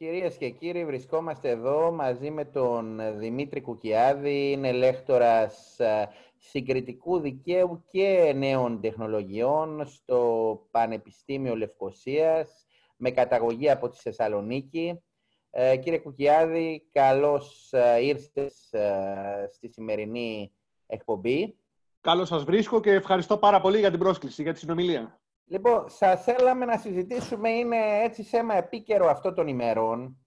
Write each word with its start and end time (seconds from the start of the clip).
Κυρίες 0.00 0.36
και 0.36 0.50
κύριοι, 0.50 0.84
βρισκόμαστε 0.84 1.48
εδώ 1.48 1.92
μαζί 1.92 2.30
με 2.30 2.44
τον 2.44 3.00
Δημήτρη 3.18 3.60
Κουκιάδη, 3.60 4.50
είναι 4.52 4.72
λέκτορας 4.72 5.78
ε, 5.78 6.08
συγκριτικού 6.36 7.20
δικαίου 7.20 7.84
και 7.90 8.32
νέων 8.36 8.80
τεχνολογιών 8.80 9.86
στο 9.86 10.60
Πανεπιστήμιο 10.70 11.56
Λευκοσίας, 11.56 12.66
με 12.96 13.10
καταγωγή 13.10 13.70
από 13.70 13.88
τη 13.88 13.98
Θεσσαλονίκη. 13.98 15.02
Ε, 15.50 15.76
κύριε 15.76 15.98
Κουκιάδη, 15.98 16.88
καλώς 16.92 17.72
ε, 17.72 18.04
ήρθες 18.04 18.72
ε, 18.72 19.48
στη 19.52 19.68
σημερινή 19.68 20.52
εκπομπή. 20.86 21.56
Καλώς 22.00 22.28
σας 22.28 22.44
βρίσκω 22.44 22.80
και 22.80 22.90
ευχαριστώ 22.90 23.36
πάρα 23.38 23.60
πολύ 23.60 23.78
για 23.78 23.90
την 23.90 23.98
πρόσκληση, 23.98 24.42
για 24.42 24.52
τη 24.52 24.58
συνομιλία. 24.58 25.19
Λοιπόν, 25.50 25.88
θα 25.88 26.16
θέλαμε 26.16 26.64
να 26.64 26.76
συζητήσουμε, 26.76 27.50
είναι 27.50 27.76
έτσι 28.02 28.22
θέμα 28.22 28.54
επίκαιρο 28.54 29.08
αυτό 29.08 29.32
των 29.32 29.48
ημερών, 29.48 30.18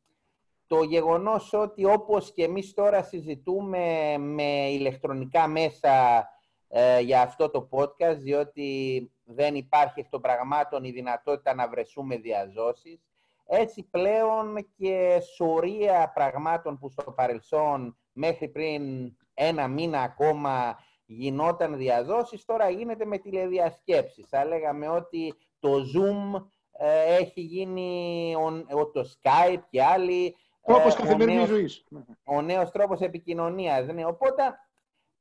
το 0.68 0.84
γεγονός 0.84 1.54
ότι 1.54 1.86
όπως 1.86 2.32
και 2.32 2.44
εμείς 2.44 2.74
τώρα 2.74 3.04
συζητούμε 3.04 4.16
με 4.18 4.70
ηλεκτρονικά 4.70 5.48
μέσα 5.48 6.28
ε, 6.68 7.00
για 7.00 7.22
αυτό 7.22 7.50
το 7.50 7.70
podcast, 7.72 8.18
διότι 8.18 9.12
δεν 9.24 9.56
υπάρχει 9.56 10.00
εκ 10.00 10.10
των 10.10 10.22
πραγμάτων 10.22 10.84
η 10.84 10.92
δυνατότητα 10.92 11.54
να 11.54 11.68
βρεσούμε 11.68 12.18
διαζώσεις, 12.18 13.04
έτσι 13.46 13.84
πλέον 13.84 14.68
και 14.78 15.22
σωρία 15.36 16.12
πραγμάτων 16.14 16.80
που 16.80 16.90
στο 16.90 17.12
παρελθόν 17.12 17.98
μέχρι 18.14 18.48
πριν 18.48 19.14
ένα 19.34 19.68
μήνα 19.68 20.02
ακόμα 20.02 20.78
γινόταν 21.14 21.78
διαδόσεις, 21.78 22.46
τώρα 22.46 22.70
γίνεται 22.70 23.06
με 23.06 23.18
τηλεδιασκέψεις. 23.18 24.28
Θα 24.30 24.46
λέγαμε 24.46 24.88
ότι 24.88 25.34
το 25.60 25.70
Zoom 25.74 26.44
ε, 26.72 27.16
έχει 27.16 27.42
γίνει 27.42 28.36
ο, 28.76 28.90
το 28.92 29.02
Skype 29.02 29.62
και 29.70 29.84
άλλοι. 29.84 30.36
Τρόπος 30.66 30.96
ε, 30.96 31.02
καθημερινής 31.02 31.48
ζωής. 31.48 31.84
Ο 32.24 32.42
νέος 32.42 32.72
τρόπος 32.72 33.02
επικοινωνίας. 33.02 33.88
Ναι. 33.88 34.06
Οπότε 34.06 34.44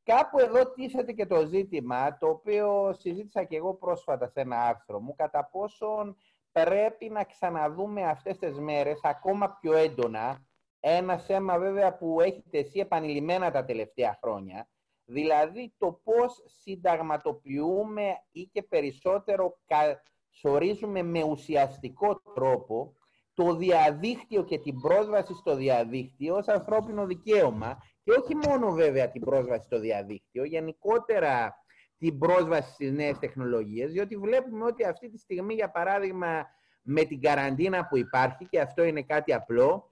κάπου 0.03 0.39
εδώ 0.39 0.73
τίθεται 0.73 1.13
και 1.13 1.27
το 1.27 1.47
ζήτημα, 1.47 2.19
το 2.19 2.29
οποίο 2.29 2.95
συζήτησα 2.99 3.45
και 3.45 3.57
εγώ 3.57 3.75
πρόσφατα 3.75 4.27
σε 4.29 4.41
ένα 4.41 4.63
άρθρο 4.63 5.01
μου, 5.01 5.15
κατά 5.15 5.49
πόσον 5.53 6.17
πρέπει 6.53 7.09
να 7.09 7.25
ξαναδούμε 7.25 8.03
αυτές 8.03 8.39
τις 8.39 8.59
μέρες 8.59 9.01
ακόμα 9.03 9.51
πιο 9.61 9.73
έντονα 9.73 10.47
ένα 10.85 11.19
θέμα 11.19 11.59
βέβαια 11.59 11.97
που 11.97 12.21
έχει 12.21 12.45
τεθεί 12.51 12.81
επανειλημμένα 12.81 13.51
τα 13.51 13.65
τελευταία 13.65 14.19
χρόνια, 14.23 14.69
Δηλαδή 15.05 15.75
το 15.79 16.01
πώς 16.05 16.43
συνταγματοποιούμε 16.47 18.09
ή 18.33 18.43
και 18.53 18.63
περισσότερο 18.63 19.59
καθορίζουμε 19.67 21.03
με 21.03 21.23
ουσιαστικό 21.23 22.23
τρόπο 22.35 22.97
το 23.35 23.55
διαδίκτυο 23.57 24.45
και 24.45 24.59
την 24.59 24.81
πρόσβαση 24.81 25.35
στο 25.35 25.57
διαδίκτυο 25.57 26.37
ως 26.37 26.49
ανθρώπινο 26.49 27.07
δικαίωμα 27.07 27.79
και 28.03 28.13
όχι 28.13 28.35
μόνο 28.35 28.71
βέβαια 28.71 29.11
την 29.11 29.21
πρόσβαση 29.21 29.65
στο 29.65 29.81
διαδίκτυο, 29.81 30.45
γενικότερα 30.45 31.57
την 31.99 32.19
πρόσβαση 32.19 32.73
στις 32.73 32.93
νέες 32.93 33.19
τεχνολογίες, 33.19 33.93
διότι 33.93 34.17
βλέπουμε 34.17 34.65
ότι 34.65 34.85
αυτή 34.85 35.11
τη 35.11 35.19
στιγμή, 35.19 35.55
για 35.55 35.71
παράδειγμα, 35.71 36.47
με 36.83 37.05
την 37.05 37.21
καραντίνα 37.21 37.87
που 37.87 37.97
υπάρχει, 37.97 38.47
και 38.47 38.61
αυτό 38.61 38.83
είναι 38.83 39.03
κάτι 39.03 39.33
απλό, 39.33 39.92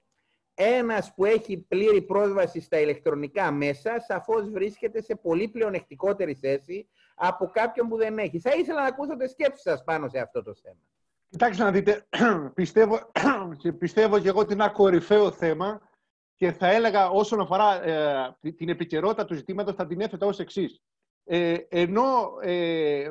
ένας 0.62 1.14
που 1.14 1.24
έχει 1.24 1.58
πλήρη 1.68 2.02
πρόσβαση 2.02 2.60
στα 2.60 2.80
ηλεκτρονικά 2.80 3.50
μέσα, 3.50 4.00
σαφώς 4.00 4.50
βρίσκεται 4.50 5.02
σε 5.02 5.14
πολύ 5.14 5.48
πλεονεκτικότερη 5.48 6.34
θέση 6.34 6.88
από 7.14 7.50
κάποιον 7.52 7.88
που 7.88 7.96
δεν 7.96 8.18
έχει. 8.18 8.40
Θα 8.40 8.50
ήθελα 8.54 8.80
να 8.80 8.86
ακούσω 8.86 9.16
τις 9.16 9.30
σκέψεις 9.30 9.62
σας 9.62 9.84
πάνω 9.84 10.08
σε 10.08 10.18
αυτό 10.18 10.42
το 10.42 10.54
θέμα. 10.54 10.80
Κοιτάξτε 11.28 11.62
να 11.62 11.70
δείτε, 11.70 12.06
πιστεύω, 12.54 13.10
και 13.60 13.72
πιστεύω 13.72 14.18
και 14.18 14.28
εγώ 14.28 14.40
ότι 14.40 14.52
είναι 14.52 14.62
ένα 14.62 14.72
κορυφαίο 14.72 15.30
θέμα 15.30 15.80
και 16.34 16.52
θα 16.52 16.66
έλεγα 16.66 17.08
όσον 17.08 17.40
αφορά 17.40 17.84
ε, 17.84 18.36
την 18.56 18.68
επικαιρότητα 18.68 19.24
του 19.24 19.34
ζητήματος 19.34 19.74
θα 19.74 19.86
την 19.86 20.00
έθετα 20.00 20.26
ως 20.26 20.38
εξής. 20.38 20.82
Ε, 21.24 21.56
ενώ 21.68 22.38
ε, 22.40 23.10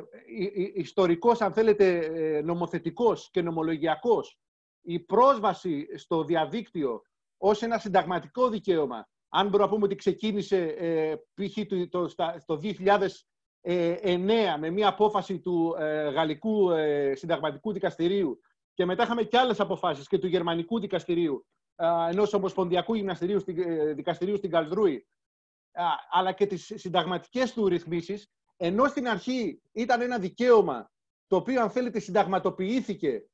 ιστορικός, 0.74 1.40
αν 1.40 1.52
θέλετε, 1.52 1.98
ε, 1.98 2.42
νομοθετικός 2.42 3.28
και 3.30 3.42
νομολογιακός, 3.42 4.38
η 4.80 5.00
πρόσβαση 5.00 5.86
στο 5.98 6.24
διαδίκτυο 6.24 7.02
ως 7.40 7.62
ένα 7.62 7.78
συνταγματικό 7.78 8.48
δικαίωμα. 8.48 9.08
Αν 9.28 9.44
μπορούμε 9.48 9.64
να 9.64 9.74
πούμε 9.74 9.84
ότι 9.84 9.94
ξεκίνησε 9.94 10.62
ε, 10.64 11.14
π.χ. 11.14 11.58
το, 11.88 12.06
το, 12.46 12.60
2009 12.62 14.58
με 14.58 14.70
μια 14.70 14.88
απόφαση 14.88 15.38
του 15.38 15.76
ε, 15.78 16.10
Γαλλικού 16.10 16.70
ε, 16.70 17.14
Συνταγματικού 17.14 17.72
Δικαστηρίου 17.72 18.40
και 18.74 18.84
μετά 18.84 19.02
είχαμε 19.02 19.22
και 19.22 19.38
άλλες 19.38 19.60
αποφάσεις 19.60 20.08
και 20.08 20.18
του 20.18 20.26
Γερμανικού 20.26 20.80
Δικαστηρίου 20.80 21.46
ε, 21.74 21.86
ενός 22.10 22.32
Ομοσπονδιακού 22.32 22.94
Γυμναστηρίου, 22.94 23.42
ε, 23.46 23.92
Δικαστηρίου 23.92 24.36
στην 24.36 24.50
Καλδρούη 24.50 25.06
αλλά 26.10 26.32
και 26.32 26.46
τις 26.46 26.72
συνταγματικές 26.74 27.52
του 27.52 27.68
ρυθμίσεις 27.68 28.30
ενώ 28.56 28.86
στην 28.86 29.08
αρχή 29.08 29.62
ήταν 29.72 30.00
ένα 30.00 30.18
δικαίωμα 30.18 30.90
το 31.26 31.36
οποίο 31.36 31.62
αν 31.62 31.70
θέλετε 31.70 31.98
συνταγματοποιήθηκε 31.98 33.24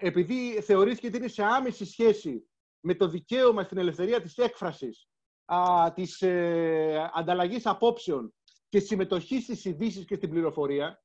επειδή 0.00 0.60
θεωρήθηκε 0.60 1.06
ότι 1.06 1.16
είναι 1.16 1.28
σε 1.28 1.42
άμεση 1.42 1.84
σχέση 1.84 2.50
με 2.80 2.94
το 2.94 3.08
δικαίωμα 3.08 3.62
στην 3.62 3.78
ελευθερία 3.78 4.20
της 4.20 4.36
έκφρασης, 4.36 5.08
α, 5.44 5.92
της 5.94 6.22
ε, 6.22 7.10
ανταλλαγής 7.14 7.66
απόψεων 7.66 8.34
και 8.68 8.78
συμμετοχής 8.80 9.42
στις 9.42 9.64
ειδήσεις 9.64 10.04
και 10.04 10.14
στην 10.14 10.30
πληροφορία. 10.30 11.02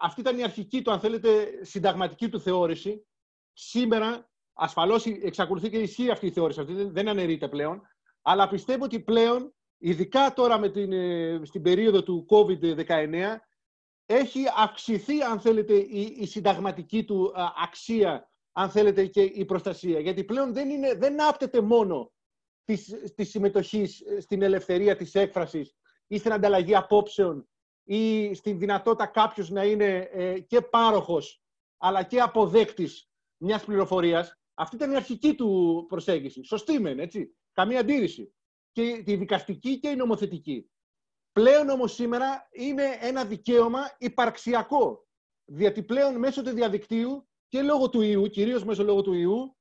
Αυτή 0.00 0.20
ήταν 0.20 0.38
η 0.38 0.42
αρχική 0.42 0.82
του, 0.82 0.90
αν 0.90 1.00
θέλετε, 1.00 1.48
συνταγματική 1.62 2.28
του 2.28 2.40
θεώρηση. 2.40 3.06
Σήμερα, 3.52 4.30
ασφαλώς 4.52 5.06
εξακολουθεί 5.06 5.70
και 5.70 5.78
ισχύει 5.78 6.10
αυτή 6.10 6.26
η 6.26 6.30
θεώρηση, 6.30 6.60
αυτή 6.60 6.84
δεν 6.84 7.08
αναιρείται 7.08 7.48
πλέον, 7.48 7.82
αλλά 8.22 8.48
πιστεύω 8.48 8.84
ότι 8.84 9.00
πλέον, 9.00 9.54
ειδικά 9.78 10.32
τώρα 10.32 10.58
με 10.58 10.68
την, 10.68 10.92
ε, 10.92 11.40
στην 11.44 11.62
περίοδο 11.62 12.02
του 12.02 12.26
COVID-19, 12.30 13.36
έχει 14.06 14.44
αυξηθεί, 14.56 15.22
αν 15.22 15.40
θέλετε, 15.40 15.74
η, 15.74 16.16
η 16.18 16.26
συνταγματική 16.26 17.04
του 17.04 17.32
αξία 17.62 18.30
αν 18.58 18.70
θέλετε, 18.70 19.06
και 19.06 19.22
η 19.22 19.44
προστασία. 19.44 20.00
Γιατί 20.00 20.24
πλέον 20.24 20.52
δεν, 20.52 20.70
είναι, 20.70 20.94
δεν 20.94 21.22
άπτεται 21.22 21.60
μόνο 21.60 22.12
της, 22.64 23.12
της 23.14 23.30
συμμετοχής 23.30 24.02
στην 24.20 24.42
ελευθερία 24.42 24.96
της 24.96 25.14
έκφρασης 25.14 25.74
ή 26.06 26.18
στην 26.18 26.32
ανταλλαγή 26.32 26.74
απόψεων 26.74 27.48
ή 27.84 28.34
στην 28.34 28.58
δυνατότητα 28.58 29.06
κάποιος 29.06 29.50
να 29.50 29.64
είναι 29.64 30.08
ε, 30.12 30.40
και 30.40 30.60
πάροχος 30.60 31.42
αλλά 31.76 32.02
και 32.02 32.20
αποδέκτης 32.20 33.10
μιας 33.36 33.64
πληροφορίας. 33.64 34.38
Αυτή 34.54 34.76
ήταν 34.76 34.92
η 34.92 34.96
αρχική 34.96 35.34
του 35.34 35.84
προσέγγιση. 35.88 36.44
Σωστή 36.44 36.80
μεν, 36.80 36.98
έτσι. 36.98 37.36
Καμία 37.52 37.80
αντίρρηση. 37.80 38.34
Και 38.72 39.02
τη 39.04 39.16
δικαστική 39.16 39.78
και 39.78 39.88
η 39.88 39.96
νομοθετική. 39.96 40.70
Πλέον 41.32 41.68
όμως 41.68 41.94
σήμερα 41.94 42.48
είναι 42.50 42.84
ένα 43.00 43.24
δικαίωμα 43.24 43.80
υπαρξιακό. 43.98 45.06
Γιατί 45.44 45.82
πλέον 45.82 46.18
μέσω 46.18 46.42
του 46.42 46.50
διαδικτύου 46.50 47.28
και 47.56 47.62
λόγω 47.62 47.88
του 47.88 48.00
ιού, 48.00 48.26
κυρίως 48.26 48.64
μέσω 48.64 48.84
λόγω 48.84 49.02
του 49.02 49.12
ιού, 49.12 49.56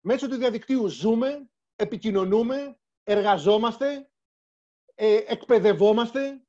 μέσω 0.00 0.28
του 0.28 0.36
διαδικτύου 0.36 0.88
ζούμε, 0.88 1.50
επικοινωνούμε, 1.76 2.78
εργαζόμαστε, 3.02 4.10
ε, 4.94 5.16
εκπαιδευόμαστε 5.26 6.42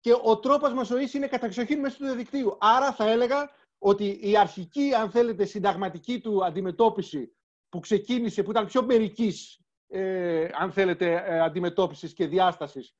και 0.00 0.12
ο 0.22 0.38
τρόπος 0.38 0.72
μας 0.72 0.86
ζωής 0.86 1.14
είναι 1.14 1.26
καταξοχήν 1.26 1.80
μέσω 1.80 1.96
του 1.96 2.04
διαδικτύου. 2.04 2.56
Άρα 2.60 2.92
θα 2.92 3.10
έλεγα 3.10 3.50
ότι 3.78 4.18
η 4.22 4.36
αρχική, 4.36 4.94
αν 4.94 5.10
θέλετε, 5.10 5.44
συνταγματική 5.44 6.20
του 6.20 6.44
αντιμετώπιση 6.44 7.36
που 7.68 7.80
ξεκίνησε, 7.80 8.42
που 8.42 8.50
ήταν 8.50 8.66
πιο 8.66 8.82
μερικής, 8.84 9.60
ε, 9.86 10.48
αν 10.52 10.72
θέλετε, 10.72 11.12
ε, 11.12 11.40
αντιμετώπισης 11.40 12.12
και 12.12 12.26
διάστασης, 12.26 12.94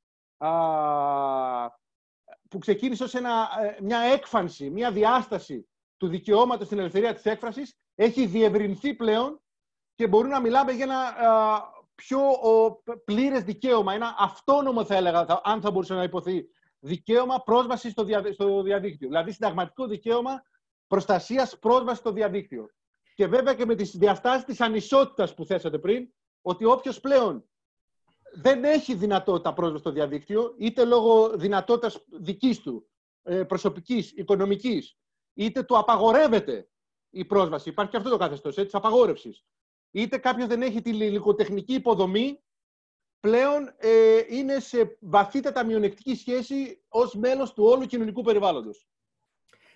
που 2.48 2.58
ξεκίνησε 2.58 3.04
ως 3.04 3.14
ένα, 3.14 3.48
ε, 3.60 3.82
μια 3.82 3.98
έκφανση, 3.98 4.70
μια 4.70 4.92
διάσταση 4.92 5.66
του 6.02 6.08
δικαιώματος 6.08 6.66
στην 6.66 6.78
ελευθερία 6.78 7.14
της 7.14 7.24
έκφρασης 7.24 7.76
έχει 7.94 8.26
διευρυνθεί 8.26 8.94
πλέον 8.94 9.40
και 9.94 10.06
μπορούμε 10.06 10.34
να 10.34 10.40
μιλάμε 10.40 10.72
για 10.72 10.84
ένα 10.84 11.14
πιο 11.94 12.20
πλήρες 13.04 13.42
δικαίωμα, 13.42 13.94
ένα 13.94 14.14
αυτόνομο 14.18 14.84
θα 14.84 14.94
έλεγα, 14.94 15.40
αν 15.44 15.60
θα 15.60 15.70
μπορούσε 15.70 15.94
να 15.94 16.02
υποθεί, 16.02 16.48
δικαίωμα 16.78 17.42
πρόσβασης 17.42 17.92
στο, 17.92 18.06
στο 18.32 18.62
διαδίκτυο. 18.62 19.08
Δηλαδή 19.08 19.32
συνταγματικό 19.32 19.86
δικαίωμα 19.86 20.42
προστασίας 20.86 21.58
πρόσβασης 21.58 21.98
στο 21.98 22.12
διαδίκτυο. 22.12 22.70
Και 23.14 23.26
βέβαια 23.26 23.54
και 23.54 23.66
με 23.66 23.74
τις 23.74 23.96
διαστάσεις 23.96 24.44
της 24.44 24.60
ανισότητας 24.60 25.34
που 25.34 25.44
θέσατε 25.44 25.78
πριν, 25.78 26.08
ότι 26.42 26.64
όποιος 26.64 27.00
πλέον 27.00 27.44
δεν 28.34 28.64
έχει 28.64 28.94
δυνατότητα 28.94 29.52
πρόσβασης 29.52 29.80
στο 29.80 29.90
διαδίκτυο, 29.90 30.54
είτε 30.58 30.84
λόγω 30.84 31.28
δυνατότητας 31.28 32.04
δικής 32.20 32.60
του, 32.60 32.86
ε, 33.22 33.42
προσωπικής, 33.42 34.12
οικονομικής, 34.12 34.96
είτε 35.34 35.62
του 35.62 35.78
απαγορεύεται 35.78 36.68
η 37.10 37.24
πρόσβαση. 37.24 37.68
Υπάρχει 37.68 37.90
και 37.90 37.96
αυτό 37.96 38.10
το 38.10 38.16
καθεστώς 38.16 38.54
της 38.54 38.74
απαγόρευσης. 38.74 39.44
Είτε 39.90 40.18
κάποιος 40.18 40.46
δεν 40.46 40.62
έχει 40.62 40.82
τη 40.82 40.90
υλικοτεχνική 40.90 41.74
υποδομή, 41.74 42.40
πλέον 43.20 43.74
ε, 43.76 44.20
είναι 44.28 44.60
σε 44.60 44.96
βαθύτατα 45.00 45.64
μειονεκτική 45.64 46.14
σχέση 46.14 46.84
ως 46.88 47.14
μέλος 47.14 47.52
του 47.52 47.64
όλου 47.64 47.86
κοινωνικού 47.86 48.22
περιβάλλοντος. 48.22 48.86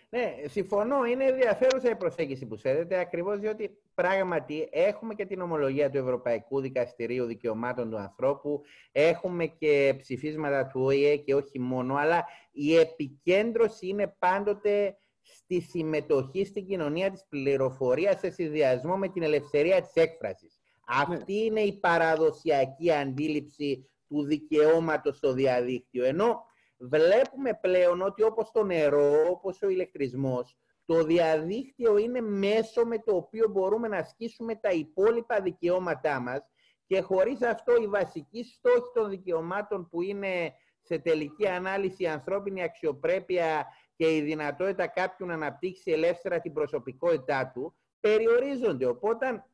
Ναι, 0.09 0.35
συμφωνώ. 0.49 1.05
Είναι 1.05 1.25
ενδιαφέρουσα 1.25 1.91
η 1.91 1.97
προσέγγιση 1.97 2.47
που 2.47 2.57
σέδεται, 2.57 2.99
ακριβώς 2.99 3.39
διότι 3.39 3.79
πράγματι 3.95 4.69
έχουμε 4.73 5.15
και 5.15 5.27
την 5.27 5.41
ομολογία 5.41 5.91
του 5.91 5.99
Ευρωπαϊκού 5.99 6.61
Δικαστηρίου 6.61 7.25
Δικαιωμάτων 7.25 7.91
του 7.91 7.97
Ανθρώπου, 7.97 8.63
έχουμε 8.93 9.47
και 9.47 9.95
ψηφίσματα 9.99 10.67
του 10.67 10.81
ΟΗΕ 10.81 11.17
και 11.17 11.35
όχι 11.35 11.59
μόνο, 11.61 11.95
αλλά 11.95 12.25
η 12.53 12.77
επικέντρωση 12.77 13.87
είναι 13.87 14.17
πάντοτε 14.19 14.97
στη 15.35 15.61
συμμετοχή 15.61 16.45
στην 16.45 16.67
κοινωνία 16.67 17.11
της 17.11 17.25
πληροφορίας 17.29 18.19
σε 18.19 18.31
συνδυασμό 18.31 18.97
με 18.97 19.09
την 19.09 19.23
ελευθερία 19.23 19.83
της 19.83 19.93
έκφρασης. 19.95 20.59
Ναι. 20.61 21.03
Αυτή 21.03 21.45
είναι 21.45 21.61
η 21.61 21.79
παραδοσιακή 21.79 22.93
αντίληψη 22.93 23.91
του 24.09 24.25
δικαιώματος 24.25 25.17
στο 25.17 25.33
διαδίκτυο. 25.33 26.05
Ενώ 26.05 26.45
βλέπουμε 26.79 27.59
πλέον 27.61 28.03
ότι 28.03 28.23
όπως 28.23 28.51
το 28.51 28.65
νερό, 28.65 29.31
όπως 29.31 29.63
ο 29.63 29.69
ηλεκτρισμός, 29.69 30.57
το 30.85 31.05
διαδίκτυο 31.05 31.97
είναι 31.97 32.21
μέσο 32.21 32.85
με 32.85 32.99
το 32.99 33.17
οποίο 33.17 33.49
μπορούμε 33.49 33.89
να 33.89 33.97
ασκήσουμε 33.97 34.55
τα 34.55 34.71
υπόλοιπα 34.71 35.41
δικαιώματά 35.41 36.21
μας 36.21 36.41
και 36.87 37.01
χωρίς 37.01 37.43
αυτό 37.43 37.77
η 37.83 37.87
βασική 37.87 38.45
στόχη 38.45 38.91
των 38.95 39.09
δικαιωμάτων 39.09 39.89
που 39.89 40.03
είναι 40.03 40.53
σε 40.81 40.99
τελική 40.99 41.49
ανάλυση 41.49 42.03
η 42.03 42.09
ανθρώπινη 42.09 42.63
αξιοπρέπεια 42.63 43.67
και 43.97 44.17
η 44.17 44.21
δυνατότητα 44.21 44.87
κάποιου 44.87 45.27
να 45.27 45.35
αναπτύξει 45.35 45.91
ελεύθερα 45.91 46.41
την 46.41 46.53
προσωπικότητά 46.53 47.51
του, 47.55 47.77
περιορίζονται. 48.01 48.87
Οπότε 48.87 49.45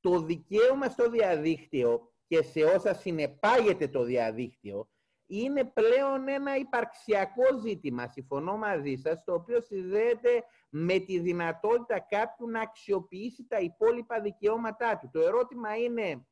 το 0.00 0.20
δικαίωμα 0.20 0.88
στο 0.88 1.10
διαδίκτυο 1.10 2.12
και 2.26 2.42
σε 2.42 2.64
όσα 2.64 2.94
συνεπάγεται 2.94 3.88
το 3.88 4.02
διαδίκτυο 4.02 4.88
είναι 5.26 5.64
πλέον 5.64 6.28
ένα 6.28 6.56
υπαρξιακό 6.56 7.58
ζήτημα, 7.62 8.08
συμφωνώ 8.08 8.56
μαζί 8.56 8.94
σας, 8.94 9.24
το 9.24 9.34
οποίο 9.34 9.60
συνδέεται 9.60 10.44
με 10.68 10.98
τη 10.98 11.18
δυνατότητα 11.18 12.00
κάποιου 12.00 12.48
να 12.48 12.60
αξιοποιήσει 12.60 13.46
τα 13.48 13.58
υπόλοιπα 13.58 14.20
δικαιώματά 14.20 14.98
του. 14.98 15.10
Το 15.12 15.20
ερώτημα 15.20 15.76
είναι, 15.76 16.26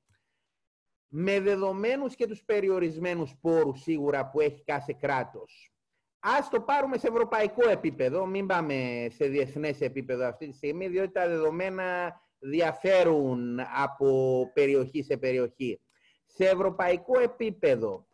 με 1.09 1.41
δεδομένους 1.41 2.15
και 2.15 2.27
τους 2.27 2.45
περιορισμένους 2.45 3.37
πόρους 3.41 3.81
σίγουρα 3.81 4.31
που 4.31 4.41
έχει 4.41 4.65
κάθε 4.65 4.97
κράτος, 5.01 5.73
ας 6.21 6.49
το 6.49 6.61
πάρουμε 6.61 6.99
σε 6.99 7.07
ευρωπαϊκό 7.07 7.69
επίπεδο, 7.69 8.27
μην 8.27 8.47
πάμε 8.47 9.07
σε 9.11 9.27
διεθνές 9.27 9.81
επίπεδο 9.81 10.27
αυτή 10.27 10.49
τη 10.49 10.57
στιγμή, 10.57 10.89
διότι 10.89 11.13
τα 11.13 11.29
δεδομένα 11.29 12.21
διαφέρουν 12.39 13.61
από 13.83 14.51
περιοχή 14.55 15.03
σε 15.03 15.17
περιοχή. 15.17 15.81
Σε 16.27 16.49
ευρωπαϊκό 16.49 17.21
επίπεδο, 17.21 18.07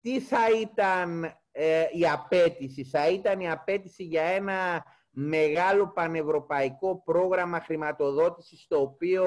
τι 0.00 0.20
θα 0.20 0.50
ήταν 0.60 1.24
ε, 1.50 1.86
η 1.92 2.08
απέτηση; 2.08 2.84
Θα 2.84 3.08
ήταν 3.08 3.40
η 3.40 3.50
απέτηση 3.50 4.02
για 4.02 4.22
ένα 4.22 4.84
μεγάλο 5.10 5.88
πανευρωπαϊκό 5.88 7.02
πρόγραμμα 7.04 7.60
χρηματοδότησης 7.60 8.66
το 8.66 8.80
οποίο 8.80 9.24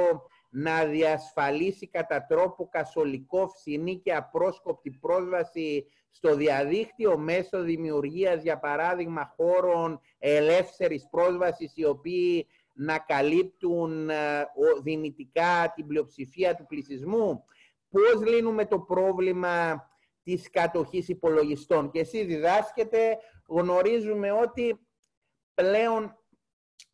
να 0.50 0.86
διασφαλίσει 0.86 1.90
κατά 1.90 2.26
τρόπο 2.26 2.70
κασολικό, 2.70 3.48
φθηνή 3.48 4.00
και 4.00 4.14
απρόσκοπτη 4.14 4.92
πρόσβαση 4.92 5.86
στο 6.10 6.36
διαδίκτυο 6.36 7.18
μέσω 7.18 7.62
δημιουργίας, 7.62 8.42
για 8.42 8.60
παράδειγμα, 8.60 9.34
χώρων 9.36 10.00
ελεύθερης 10.18 11.08
πρόσβασης 11.10 11.72
οι 11.76 11.86
οποίοι 11.86 12.48
να 12.74 12.98
καλύπτουν 12.98 14.10
ε, 14.10 14.46
δυνητικά 14.84 15.74
την 15.76 15.88
πλειοψηφία 15.88 16.56
του 16.56 16.66
πληθυσμού. 16.66 17.44
Πώς 17.90 18.26
λύνουμε 18.26 18.66
το 18.66 18.80
πρόβλημα 18.80 19.88
της 20.24 20.50
κατοχής 20.50 21.08
υπολογιστών; 21.08 21.92
Και 21.92 22.00
εσείς 22.00 22.26
διδάσκετε, 22.26 23.18
γνωρίζουμε 23.48 24.32
ότι 24.32 24.80
πλέον 25.54 26.18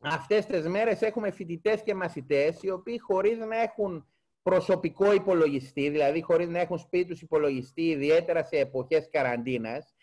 αυτές 0.02 0.46
τις 0.46 0.68
μέρες 0.68 1.02
έχουμε 1.02 1.32
φοιτητές 1.32 1.84
και 1.84 1.96
μαθητές 1.96 2.64
οι 2.64 2.70
οποίοι 2.70 3.00
χωρίς 3.00 3.38
να 3.38 3.62
έχουν 3.62 4.08
προσωπικό 4.50 5.14
υπολογιστή, 5.14 5.90
δηλαδή 5.90 6.22
χωρίς 6.22 6.48
να 6.48 6.60
έχουν 6.60 6.78
σπίτι 6.78 7.06
τους 7.06 7.22
υπολογιστή, 7.22 7.82
ιδιαίτερα 7.82 8.44
σε 8.44 8.58
εποχές 8.58 9.10
καραντίνας, 9.12 9.94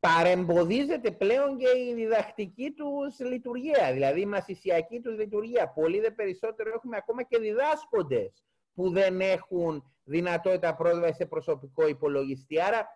παρεμποδίζεται 0.00 1.10
πλέον 1.10 1.58
και 1.58 1.68
η 1.78 1.94
διδακτική 1.94 2.70
τους 2.70 3.18
λειτουργία, 3.18 3.92
δηλαδή 3.92 4.20
η 4.20 4.26
μαθησιακή 4.26 5.00
τους 5.00 5.16
λειτουργία. 5.16 5.68
Πολύ 5.68 6.00
δε 6.00 6.10
περισσότερο 6.10 6.70
έχουμε 6.74 6.96
ακόμα 6.96 7.22
και 7.22 7.38
διδάσκοντες 7.38 8.44
που 8.74 8.90
δεν 8.90 9.20
έχουν 9.20 9.92
δυνατότητα 10.04 10.74
πρόσβασης 10.74 11.16
σε 11.16 11.26
προσωπικό 11.26 11.86
υπολογιστή. 11.88 12.60
Άρα, 12.60 12.86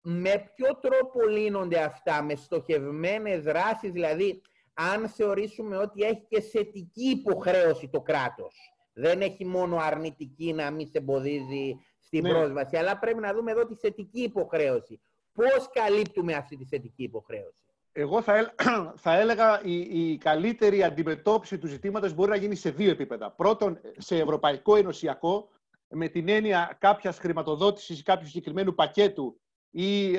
με 0.00 0.52
ποιο 0.54 0.76
τρόπο 0.76 1.26
λύνονται 1.28 1.80
αυτά, 1.80 2.22
με 2.22 2.34
στοχευμένες 2.34 3.42
δράσεις, 3.42 3.92
δηλαδή 3.92 4.42
αν 4.74 5.08
θεωρήσουμε 5.08 5.76
ότι 5.76 6.02
έχει 6.02 6.26
και 6.28 6.40
θετική 6.40 7.08
υποχρέωση 7.08 7.88
το 7.88 8.00
κράτος; 8.00 8.75
Δεν 8.98 9.20
έχει 9.20 9.44
μόνο 9.44 9.76
αρνητική 9.76 10.52
να 10.52 10.70
μην 10.70 10.86
σε 10.86 10.98
εμποδίζει 10.98 11.76
στην 11.98 12.22
ναι. 12.22 12.28
πρόσβαση, 12.30 12.76
αλλά 12.76 12.98
πρέπει 12.98 13.20
να 13.20 13.34
δούμε 13.34 13.50
εδώ 13.50 13.66
τη 13.66 13.74
θετική 13.74 14.22
υποχρέωση. 14.22 15.00
Πώς 15.32 15.70
καλύπτουμε 15.72 16.34
αυτή 16.34 16.56
τη 16.56 16.64
θετική 16.64 17.02
υποχρέωση; 17.02 17.64
Εγώ 17.92 18.22
θα, 18.22 18.54
θα 19.04 19.18
έλεγα 19.18 19.62
η, 19.62 19.80
η 20.10 20.16
καλύτερη 20.16 20.82
αντιμετώπιση 20.82 21.58
του 21.58 21.66
ζητήματος 21.66 22.14
μπορεί 22.14 22.30
να 22.30 22.36
γίνει 22.36 22.54
σε 22.54 22.70
δύο 22.70 22.90
επίπεδα. 22.90 23.30
Πρώτον, 23.30 23.80
σε 23.96 24.16
ευρωπαϊκό 24.16 24.76
ενωσιακό, 24.76 25.48
με 25.88 26.08
την 26.08 26.28
έννοια 26.28 26.76
κάποιας 26.80 27.18
χρηματοδότησης 27.18 27.98
ή 27.98 28.02
κάποιου 28.02 28.26
συγκεκριμένου 28.26 28.74
πακέτου 28.74 29.40
ή, 29.70 30.18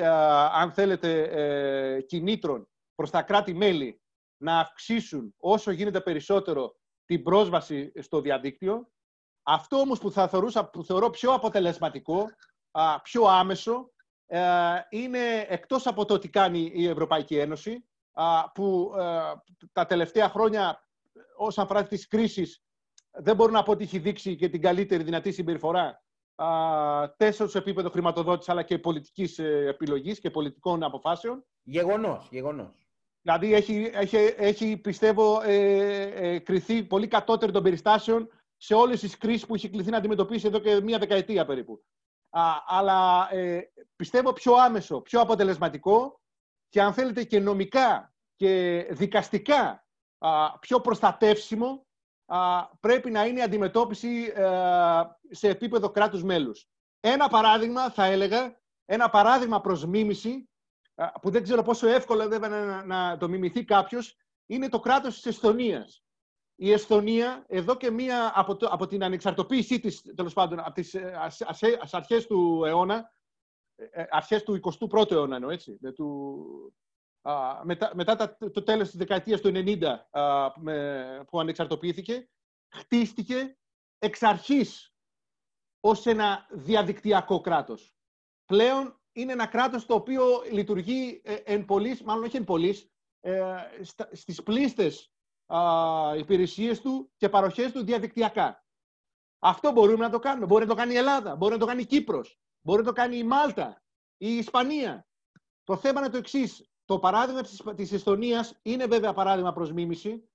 αν 0.52 0.72
θέλετε, 0.72 1.22
ε, 1.22 2.00
κινήτρων 2.00 2.68
προς 2.94 3.10
τα 3.10 3.22
κράτη-μέλη 3.22 4.00
να 4.36 4.58
αυξήσουν 4.58 5.34
όσο 5.38 5.70
γίνεται 5.70 6.00
περισσότερο 6.00 6.74
την 7.08 7.22
πρόσβαση 7.22 7.92
στο 7.96 8.20
διαδίκτυο. 8.20 8.88
Αυτό 9.42 9.76
όμως 9.76 9.98
που 9.98 10.10
θα 10.10 10.28
θεωρούσα, 10.28 10.70
που 10.70 10.84
θεωρώ 10.84 11.10
πιο 11.10 11.32
αποτελεσματικό, 11.32 12.26
πιο 13.02 13.24
άμεσο, 13.24 13.90
ε, 14.26 14.40
είναι 14.88 15.46
εκτός 15.48 15.86
από 15.86 16.04
το 16.04 16.18
τι 16.18 16.28
κάνει 16.28 16.70
η 16.74 16.86
Ευρωπαϊκή 16.86 17.36
Ένωση, 17.36 17.84
που 18.54 18.94
ε, 18.98 19.02
τα 19.72 19.86
τελευταία 19.86 20.28
χρόνια 20.28 20.88
όσον 21.36 21.64
αφορά 21.64 21.86
τις 21.86 22.08
κρίσεις 22.08 22.62
δεν 23.10 23.36
μπορώ 23.36 23.52
να 23.52 23.62
πω 23.62 23.72
ότι 23.72 23.84
έχει 23.84 23.98
δείξει 23.98 24.36
και 24.36 24.48
την 24.48 24.60
καλύτερη 24.60 25.02
δυνατή 25.02 25.32
συμπεριφορά 25.32 26.02
τέσσερα 27.16 27.48
σε 27.48 27.58
επίπεδο 27.58 27.90
χρηματοδότησης 27.90 28.52
αλλά 28.52 28.62
και 28.62 28.78
πολιτικής 28.78 29.38
ε, 29.38 29.66
επιλογής 29.68 30.20
και 30.20 30.30
πολιτικών 30.30 30.82
αποφάσεων. 30.82 31.44
Γεγονός, 31.62 32.28
γεγονός. 32.30 32.87
Δηλαδή 33.28 33.54
έχει, 33.54 33.90
έχει, 33.94 34.16
έχει 34.36 34.76
πιστεύω, 34.76 35.42
ε, 35.42 36.02
ε, 36.02 36.38
κριθεί 36.38 36.82
πολύ 36.82 37.08
κατώτερο 37.08 37.52
των 37.52 37.62
περιστάσεων 37.62 38.30
σε 38.56 38.74
όλες 38.74 39.00
τις 39.00 39.18
κρίσεις 39.18 39.46
που 39.46 39.54
έχει 39.54 39.68
κληθεί 39.68 39.90
να 39.90 39.96
αντιμετωπίσει 39.96 40.46
εδώ 40.46 40.58
και 40.58 40.80
μία 40.80 40.98
δεκαετία 40.98 41.44
περίπου. 41.44 41.84
Α, 42.30 42.42
αλλά 42.66 43.28
ε, 43.32 43.72
πιστεύω 43.96 44.32
πιο 44.32 44.54
άμεσο, 44.54 45.00
πιο 45.00 45.20
αποτελεσματικό 45.20 46.20
και 46.68 46.82
αν 46.82 46.92
θέλετε 46.92 47.24
και 47.24 47.40
νομικά 47.40 48.14
και 48.36 48.86
δικαστικά 48.90 49.86
α, 50.18 50.58
πιο 50.58 50.80
προστατεύσιμο 50.80 51.86
α, 52.26 52.66
πρέπει 52.66 53.10
να 53.10 53.26
είναι 53.26 53.38
η 53.38 53.42
αντιμετώπιση 53.42 54.32
ε, 54.34 54.50
σε 55.30 55.48
επίπεδο 55.48 55.90
κράτους 55.90 56.22
μέλους. 56.22 56.68
Ένα 57.00 57.28
παράδειγμα, 57.28 57.90
θα 57.90 58.04
έλεγα, 58.04 58.60
ένα 58.84 59.10
παράδειγμα 59.10 59.60
προς 59.60 59.86
μίμηση 59.86 60.48
που 61.20 61.30
δεν 61.30 61.42
ξέρω 61.42 61.62
πόσο 61.62 61.88
εύκολο 61.88 62.28
βέβαια 62.28 62.48
να, 62.48 62.84
να 62.84 63.16
το 63.16 63.28
μιμηθεί 63.28 63.64
κάποιος, 63.64 64.16
είναι 64.46 64.68
το 64.68 64.80
κράτος 64.80 65.14
της 65.14 65.26
Εσθονίας. 65.26 66.02
Η 66.54 66.72
Εσθονία, 66.72 67.44
εδώ 67.48 67.76
και 67.76 67.90
μία 67.90 68.32
από, 68.34 68.56
το, 68.56 68.66
από 68.66 68.86
την 68.86 69.04
ανεξαρτοποίησή 69.04 69.80
της, 69.80 70.02
τέλος 70.14 70.32
πάντων, 70.32 70.58
από 70.58 70.72
τις 70.72 70.94
ε, 70.94 71.12
αρχές 71.90 72.26
του 72.26 72.64
αιώνα, 72.64 73.14
ε, 73.74 73.84
ε, 73.90 74.06
αρχές 74.10 74.42
του 74.42 74.60
21ου 74.62 75.10
αιώνα, 75.10 75.34
εννοώ, 75.34 75.50
έτσι, 75.50 75.78
του, 75.94 76.38
α, 77.22 77.64
μετά, 77.64 77.90
μετά 77.94 78.36
το 78.52 78.62
τέλος 78.62 78.88
της 78.88 78.96
δεκαετίας 78.96 79.40
του 79.40 79.52
90 79.54 79.84
α, 80.10 80.52
με, 80.56 81.24
που 81.30 81.40
ανεξαρτοποιήθηκε, 81.40 82.28
χτίστηκε 82.74 83.58
εξ 83.98 84.22
αρχής 84.22 84.94
ως 85.80 86.06
ένα 86.06 86.46
διαδικτυακό 86.50 87.40
κράτος. 87.40 87.94
Πλέον 88.44 88.97
είναι 89.18 89.32
ένα 89.32 89.46
κράτος 89.46 89.86
το 89.86 89.94
οποίο 89.94 90.24
λειτουργεί 90.52 91.20
ε, 91.24 91.34
εν 91.34 91.64
πολλής, 91.64 92.02
μάλλον 92.02 92.24
όχι 92.24 92.36
εν 92.36 92.44
πολλής, 92.44 92.90
ε, 93.20 93.56
στις 94.12 94.42
πλήστες 94.42 95.12
υπηρεσίες 96.18 96.80
του 96.80 97.12
και 97.16 97.28
παροχές 97.28 97.72
του 97.72 97.84
διαδικτυακά. 97.84 98.64
Αυτό 99.38 99.72
μπορούμε 99.72 100.04
να 100.04 100.10
το 100.10 100.18
κάνουμε. 100.18 100.46
Μπορεί 100.46 100.62
να 100.62 100.70
το 100.70 100.76
κάνει 100.76 100.92
η 100.92 100.96
Ελλάδα, 100.96 101.36
μπορεί 101.36 101.52
να 101.52 101.58
το 101.58 101.66
κάνει 101.66 101.82
η 101.82 101.86
Κύπρος, 101.86 102.40
μπορεί 102.60 102.78
να 102.78 102.86
το 102.86 102.92
κάνει 102.92 103.16
η 103.16 103.24
Μάλτα, 103.24 103.82
η 104.16 104.36
Ισπανία. 104.36 105.08
Το 105.64 105.76
θέμα 105.76 106.00
είναι 106.00 106.08
το 106.08 106.16
εξής. 106.16 106.70
Το 106.84 106.98
παράδειγμα 106.98 107.74
της 107.74 107.92
Εστονίας 107.92 108.58
είναι 108.62 108.86
βέβαια 108.86 109.12
παράδειγμα 109.12 109.52
προς 109.52 109.72
μίμηση, 109.72 110.28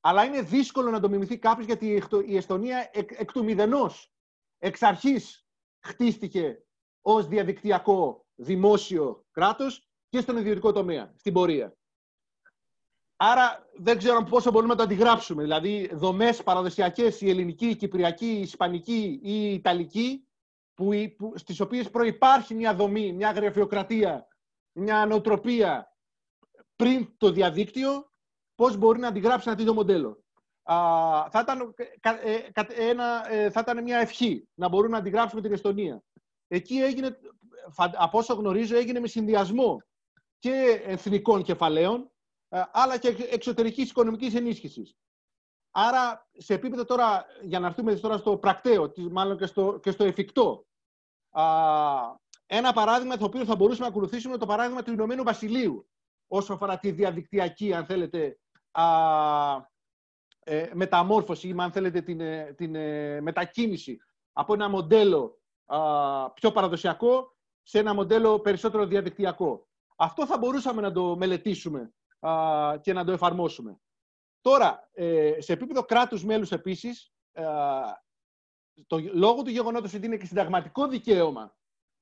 αλλά 0.00 0.24
είναι 0.24 0.42
δύσκολο 0.42 0.90
να 0.90 1.00
το 1.00 1.08
μιμηθεί 1.08 1.38
κάποιος 1.38 1.66
γιατί 1.66 2.02
η 2.26 2.36
Εστονία 2.36 2.90
εκ, 2.92 3.10
εκ 3.10 3.32
του 3.32 3.44
μηδενός, 3.44 4.12
εξ 4.58 4.82
αρχής, 4.82 5.46
χτίστηκε 5.80 6.62
ως 7.00 7.26
διαδικτυακό 7.26 8.27
δημόσιο 8.38 9.24
κράτος 9.30 9.88
και 10.08 10.20
στον 10.20 10.36
ιδιωτικό 10.36 10.72
τομέα, 10.72 11.12
στην 11.16 11.32
πορεία. 11.32 11.76
άρα 13.16 13.66
δεν 13.76 13.98
ξέρω 13.98 14.22
πόσο 14.22 14.50
μπορούμε 14.50 14.72
να 14.72 14.78
το 14.78 14.82
αντιγράψουμε. 14.82 15.42
Δηλαδή, 15.42 15.90
δομές 15.92 16.42
παραδοσιακές, 16.42 17.20
η 17.20 17.30
ελληνική, 17.30 17.66
η 17.66 17.76
κυπριακή, 17.76 18.26
η 18.26 18.40
ισπανική 18.40 19.20
ή 19.22 19.32
η 19.32 19.52
ιταλική, 19.52 20.28
που, 20.74 20.90
που, 21.16 21.32
στις 21.36 21.60
οποίες 21.60 21.90
προϋπάρχει 21.90 22.54
μια 22.54 22.74
δομή, 22.74 23.12
μια 23.12 23.30
γραφειοκρατία, 23.30 24.28
μια 24.72 25.06
νοοτροπία 25.06 25.96
πριν 26.76 27.08
το 27.16 27.30
διαδίκτυο, 27.30 28.12
πώς 28.54 28.76
μπορεί 28.76 28.98
να 28.98 29.08
αντιγράψει 29.08 29.48
ένα 29.48 29.56
τέτοιο 29.56 29.74
μοντέλο. 29.74 30.24
Α, 30.62 30.74
θα, 31.30 31.40
ήταν, 31.40 31.74
ε, 32.22 32.88
ένα, 32.90 33.32
ε, 33.32 33.50
θα 33.50 33.60
ήταν 33.60 33.82
μια 33.82 33.98
ευχή 33.98 34.48
να 34.54 34.68
μπορούμε 34.68 34.92
να 34.92 34.98
αντιγράψουμε 34.98 35.42
την 35.42 35.52
Εστονία. 35.52 36.02
Εκεί 36.48 36.76
έγινε, 36.76 37.18
από 37.76 38.18
όσο 38.18 38.34
γνωρίζω, 38.34 38.76
έγινε 38.76 39.00
με 39.00 39.06
συνδυασμό 39.06 39.82
και 40.38 40.82
εθνικών 40.84 41.42
κεφαλαίων, 41.42 42.10
ε, 42.48 42.62
αλλά 42.72 42.98
και 42.98 43.08
εξωτερικής 43.30 43.90
οικονομικής 43.90 44.34
ενίσχυσης. 44.34 44.96
Άρα, 45.70 46.28
σε 46.36 46.54
επίπεδο 46.54 46.84
τώρα, 46.84 47.26
για 47.42 47.60
να 47.60 47.66
έρθουμε 47.66 47.94
τώρα 47.94 48.16
στο 48.16 48.36
πρακτέο, 48.36 48.92
μάλλον 49.10 49.38
και 49.38 49.46
στο, 49.46 49.78
και 49.82 49.90
στο 49.90 50.04
εφικτό, 50.04 50.66
α, 51.30 51.44
ένα 52.46 52.72
παράδειγμα 52.72 53.16
το 53.16 53.24
οποίο 53.24 53.44
θα 53.44 53.56
μπορούσαμε 53.56 53.84
να 53.84 53.90
ακολουθήσουμε 53.90 54.32
είναι 54.32 54.40
το 54.40 54.46
παράδειγμα 54.46 54.82
του 54.82 54.92
Ηνωμένου 54.92 55.22
Βασιλείου, 55.22 55.88
όσο 56.26 56.52
αφορά 56.52 56.78
τη 56.78 56.90
διαδικτυακή, 56.90 57.74
αν 57.74 57.84
θέλετε, 57.86 58.38
α, 58.70 58.84
ε, 60.38 60.70
μεταμόρφωση 60.74 61.48
ή, 61.48 61.54
αν 61.58 61.72
θέλετε, 61.72 62.00
την, 62.00 62.20
ε, 62.20 62.54
την 62.56 62.74
ε, 62.74 63.20
μετακίνηση 63.20 63.98
από 64.32 64.54
ένα 64.54 64.68
μοντέλο 64.68 65.40
α, 65.66 66.30
πιο 66.30 66.52
παραδοσιακό 66.52 67.36
σε 67.68 67.78
ένα 67.78 67.94
μοντέλο 67.94 68.40
περισσότερο 68.40 68.86
διαδικτυακό. 68.86 69.66
Αυτό 69.96 70.26
θα 70.26 70.38
μπορούσαμε 70.38 70.80
να 70.80 70.92
το 70.92 71.16
μελετήσουμε 71.16 71.94
α, 72.20 72.78
και 72.80 72.92
να 72.92 73.04
το 73.04 73.12
εφαρμόσουμε. 73.12 73.80
Τώρα, 74.40 74.88
ε, 74.92 75.36
σε 75.38 75.52
επίπεδο 75.52 75.82
κράτους 75.82 76.24
μέλους 76.24 76.50
επίσης, 76.52 77.12
το 78.86 78.98
λόγο 78.98 79.42
του 79.42 79.50
γεγονότος 79.50 79.94
ότι 79.94 80.06
είναι 80.06 80.16
και 80.16 80.26
συνταγματικό 80.26 80.88
δικαίωμα 80.88 81.56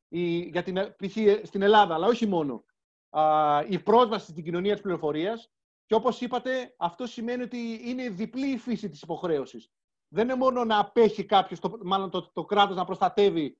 η, 0.08 0.38
για 0.38 0.62
την, 0.62 0.74
π.χ. 0.74 1.16
στην 1.42 1.62
Ελλάδα, 1.62 1.94
αλλά 1.94 2.06
όχι 2.06 2.26
μόνο, 2.26 2.64
α, 3.10 3.62
η 3.68 3.78
πρόσβαση 3.78 4.30
στην 4.30 4.44
κοινωνία 4.44 4.72
της 4.72 4.82
πληροφορίας. 4.82 5.50
Και 5.86 5.94
όπως 5.94 6.20
είπατε, 6.20 6.74
αυτό 6.76 7.06
σημαίνει 7.06 7.42
ότι 7.42 7.80
είναι 7.84 8.08
διπλή 8.08 8.50
η 8.50 8.58
φύση 8.58 8.88
της 8.88 9.02
υποχρέωσης. 9.02 9.70
Δεν 10.08 10.24
είναι 10.24 10.36
μόνο 10.36 10.64
να 10.64 10.78
απέχει 10.78 11.24
κάποιος, 11.24 11.60
το, 11.60 11.78
μάλλον 11.82 12.10
το, 12.10 12.30
το 12.32 12.44
κράτος 12.44 12.76
να 12.76 12.84
προστατεύει 12.84 13.58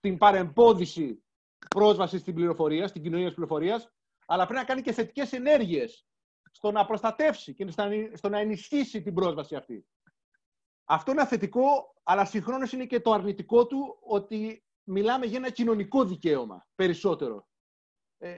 την 0.00 0.18
παρεμπόδιση 0.18 1.23
πρόσβαση 1.68 2.18
στην 2.18 2.34
πληροφορία, 2.34 2.88
στην 2.88 3.02
κοινωνία 3.02 3.26
της 3.26 3.34
πληροφορίας, 3.34 3.92
αλλά 4.26 4.44
πρέπει 4.44 4.60
να 4.60 4.66
κάνει 4.66 4.82
και 4.82 4.92
θετικές 4.92 5.32
ενέργειες 5.32 6.06
στο 6.50 6.70
να 6.70 6.84
προστατεύσει 6.84 7.54
και 7.54 7.66
στο 8.14 8.28
να 8.28 8.38
ενισχύσει 8.38 9.02
την 9.02 9.14
πρόσβαση 9.14 9.56
αυτή. 9.56 9.86
Αυτό 10.84 11.10
είναι 11.10 11.26
θετικό, 11.26 11.94
αλλά 12.02 12.24
συγχρόνως 12.24 12.72
είναι 12.72 12.86
και 12.86 13.00
το 13.00 13.12
αρνητικό 13.12 13.66
του 13.66 13.98
ότι 14.00 14.64
μιλάμε 14.84 15.26
για 15.26 15.38
ένα 15.38 15.50
κοινωνικό 15.50 16.04
δικαίωμα 16.04 16.66
περισσότερο. 16.74 17.48
Ε, 18.18 18.34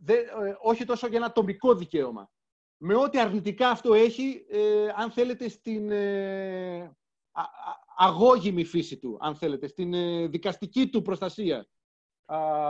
δε, 0.00 0.14
ε, 0.14 0.56
όχι 0.60 0.84
τόσο 0.84 1.06
για 1.06 1.18
ένα 1.18 1.32
τομικό 1.32 1.74
δικαίωμα. 1.74 2.30
Με 2.76 2.94
ό,τι 2.94 3.20
αρνητικά 3.20 3.70
αυτό 3.70 3.94
έχει, 3.94 4.46
ε, 4.48 4.88
αν 4.96 5.10
θέλετε, 5.10 5.48
στην 5.48 5.90
ε, 5.90 6.96
αγώγιμη 7.96 8.64
φύση 8.64 8.98
του, 8.98 9.18
αν 9.20 9.36
θέλετε, 9.36 9.66
στην 9.66 9.94
ε, 9.94 10.26
δικαστική 10.26 10.88
του 10.88 11.02
προστασία. 11.02 11.68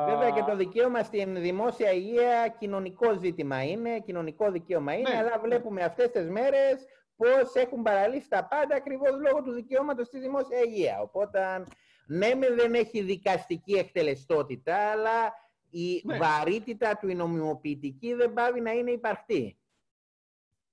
Βέβαια 0.07 0.31
και 0.31 0.43
το 0.43 0.57
δικαίωμα 0.57 1.03
στην 1.03 1.41
δημόσια 1.41 1.93
υγεία 1.93 2.57
κοινωνικό 2.59 3.19
ζήτημα 3.19 3.63
είναι, 3.63 4.01
κοινωνικό 4.01 4.51
δικαίωμα 4.51 4.93
είναι, 4.93 5.09
ναι, 5.09 5.17
αλλά 5.17 5.37
ναι. 5.37 5.43
βλέπουμε 5.43 5.83
αυτές 5.83 6.11
τις 6.11 6.31
μέρες 6.31 6.87
πώς 7.17 7.55
έχουν 7.55 7.83
παραλύσει 7.83 8.29
τα 8.29 8.45
πάντα 8.45 8.77
ακριβώς 8.77 9.11
λόγω 9.11 9.43
του 9.43 9.53
δικαιώματος 9.53 10.07
στη 10.07 10.19
δημόσια 10.19 10.59
υγεία. 10.59 11.01
Οπότε, 11.01 11.65
ναι, 12.07 12.31
δεν 12.57 12.75
έχει 12.75 13.03
δικαστική 13.03 13.73
εκτελεστότητα, 13.73 14.77
αλλά 14.91 15.33
η 15.71 16.03
ναι. 16.05 16.19
βαρύτητα 16.19 16.99
του 17.01 17.09
η 17.09 17.15
νομιμοποιητική 17.15 18.15
δεν 18.15 18.33
πάβει 18.33 18.61
να 18.61 18.71
είναι 18.71 18.91
υπαρκτή. 18.91 19.59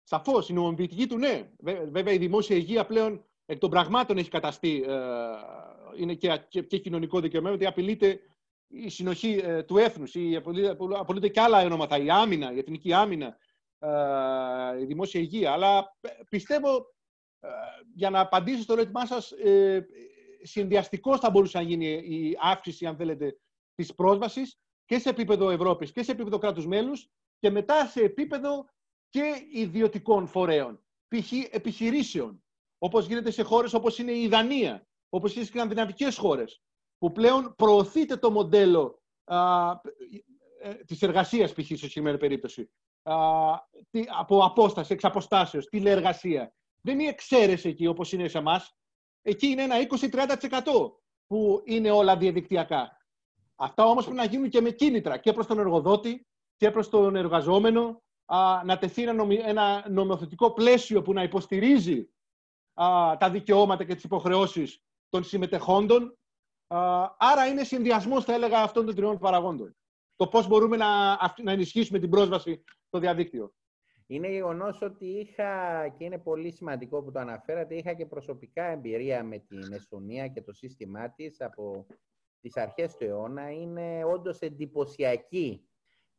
Σαφώς, 0.04 0.50
η 0.50 0.54
νομιμοποιητική 0.54 1.08
του 1.08 1.18
ναι. 1.18 1.50
Βέβαια, 1.92 2.14
η 2.14 2.18
δημόσια 2.18 2.56
υγεία 2.56 2.86
πλέον 2.86 3.26
εκ 3.46 3.60
των 3.60 3.70
πραγμάτων 3.70 4.18
έχει 4.18 4.30
καταστεί. 4.30 4.84
Ε, 4.88 4.96
είναι 5.98 6.14
και, 6.14 6.40
και, 6.48 6.62
και 6.62 6.78
κοινωνικό 6.78 7.20
δικαιωμένο, 7.20 7.56
ότι 7.56 7.66
απειλείται 7.66 8.20
η 8.68 8.90
συνοχή 8.90 9.40
ε, 9.44 9.64
του 9.64 9.78
έθνους, 9.78 10.16
ή 10.16 10.36
απολύτω 10.98 11.28
και 11.28 11.42
άλλα 11.42 11.64
ονόματα, 11.64 11.98
η 11.98 12.10
άμυνα, 12.10 12.54
η 12.54 12.58
εθνική 12.58 12.94
άμυνα, 12.94 13.38
ε, 13.80 14.82
η 14.82 14.86
δημόσια 14.86 15.20
υγεία. 15.20 15.52
Αλλά 15.52 15.98
ε, 16.02 16.10
πιστεύω, 16.30 16.94
για 17.96 18.10
να 18.10 18.20
απαντήσω 18.20 18.62
στο 18.62 18.74
ερώτημά 18.74 19.06
σας, 19.06 19.34
συνδυαστικός 20.42 21.20
θα 21.20 21.30
μπορούσε 21.30 21.58
να 21.58 21.64
γίνει 21.64 21.86
η 21.86 22.38
αύξηση, 22.42 22.86
αν 22.86 22.96
θέλετε, 22.96 23.38
της 23.76 23.96
πρόσβασης 23.96 24.60
και 24.86 25.00
σε 25.00 25.10
επίπεδο 25.10 25.50
Ευρώπης 25.50 25.92
και 25.92 26.04
σε 26.04 26.12
επίπεδο 26.12 26.38
κράτους 26.38 26.68
μέλους 26.68 27.10
και 27.40 27.50
μετά 27.50 27.86
σε 27.86 28.02
επίπεδο 28.02 28.66
και 29.10 29.48
ιδιωτικών 29.52 30.28
φορέων, 30.28 30.84
π.χ. 31.08 31.32
επιχειρήσεων, 31.52 32.44
όπως 32.78 33.08
γίνεται 33.08 33.32
σε 33.32 33.44
χώρες 33.44 33.74
όπως 33.74 33.98
είναι 33.98 34.12
η 34.12 34.28
Δανία, 34.28 34.88
όπως 35.10 35.36
είναι 35.36 35.44
στις 35.44 35.56
σκανδιναβικές 35.56 36.18
χώρες, 36.18 36.62
που 37.06 37.12
πλέον 37.12 37.56
προωθείται 37.56 38.18
το 38.18 38.32
μοντέλο 38.32 39.02
α, 39.24 39.72
ε, 40.62 40.74
της 40.86 41.02
εργασίας, 41.02 41.54
π.χ. 41.54 41.66
σε 41.66 41.76
συγκεκριμένη 41.76 42.18
περίπτωση, 42.18 42.72
α, 43.04 43.16
τι, 43.90 44.04
από 44.20 44.44
απόσταση, 44.44 44.94
εξ 44.94 45.04
αποστάσεως, 45.04 45.66
τηλεεργασία. 45.66 46.54
Δεν 46.82 47.00
είναι 47.00 47.10
εξαίρεση 47.10 47.70
εκεί 47.70 47.88
όπως 47.88 48.12
είναι 48.12 48.28
σε 48.28 48.38
εμάς. 48.38 48.76
Εκεί 49.22 49.48
είναι 49.48 49.64
ένα 49.64 49.76
20-30% 49.90 50.92
που 51.28 51.62
είναι 51.66 51.92
όλα 51.92 52.18
διαδικτυακά. 52.18 52.98
Αυτά 53.56 53.86
όμως 53.86 54.04
πρέπει 54.04 54.20
να 54.20 54.26
γίνουν 54.26 54.50
και 54.50 54.62
με 54.62 54.70
κίνητρα 54.70 55.18
και 55.18 55.34
προς 55.34 55.48
τον 55.48 55.60
εργοδότη 55.60 56.28
και 56.58 56.72
προς 56.72 56.90
τον 56.90 57.16
εργαζόμενο, 57.16 58.02
α, 58.26 58.64
να 58.64 58.78
τεθεί 58.78 59.02
ένα, 59.02 59.14
νομι, 59.14 59.36
ένα 59.36 59.86
νομοθετικό 59.90 60.54
πλαίσιο 60.54 61.02
που 61.02 61.14
να 61.14 61.24
υποστηρίζει 61.24 62.10
α, 62.74 63.18
τα 63.18 63.30
δικαιώματα 63.30 63.84
και 63.84 63.96
τις 63.96 64.04
υποχρεώσεις 64.04 64.80
των 65.10 65.24
συμμετεχόντων 65.24 66.18
Άρα 67.18 67.48
είναι 67.48 67.64
συνδυασμός, 67.64 68.24
θα 68.24 68.34
έλεγα, 68.34 68.62
αυτών 68.62 68.86
των 68.86 68.96
τριών 68.96 69.20
παραγόντων. 69.20 69.76
Το 70.16 70.28
πώς 70.28 70.48
μπορούμε 70.48 70.78
να, 70.78 71.16
να 71.44 71.52
ενισχύσουμε 71.52 72.00
την 72.00 72.10
πρόσβαση 72.10 72.64
στο 72.88 73.00
διαδίκτυο. 73.00 73.54
Είναι 74.08 74.28
γεγονός 74.28 74.82
ότι 74.82 75.06
είχα, 75.06 75.88
και 75.98 76.04
είναι 76.04 76.18
πολύ 76.18 76.52
σημαντικό 76.52 77.04
που 77.04 77.12
το 77.12 77.20
αναφέρατε, 77.20 77.76
είχα 77.76 77.94
και 77.94 78.06
προσωπικά 78.06 78.64
εμπειρία 78.64 79.24
με 79.24 79.38
την 79.38 79.74
Εστονία 79.74 80.28
και 80.28 80.42
το 80.42 80.54
σύστημά 80.54 81.10
της 81.10 81.42
από 81.42 81.86
τις 82.42 82.58
αρχές 82.58 82.96
του 82.96 83.06
αιώνα. 83.06 83.52
Είναι 83.52 84.04
όντως 84.06 84.40
εντυπωσιακή 84.40 85.70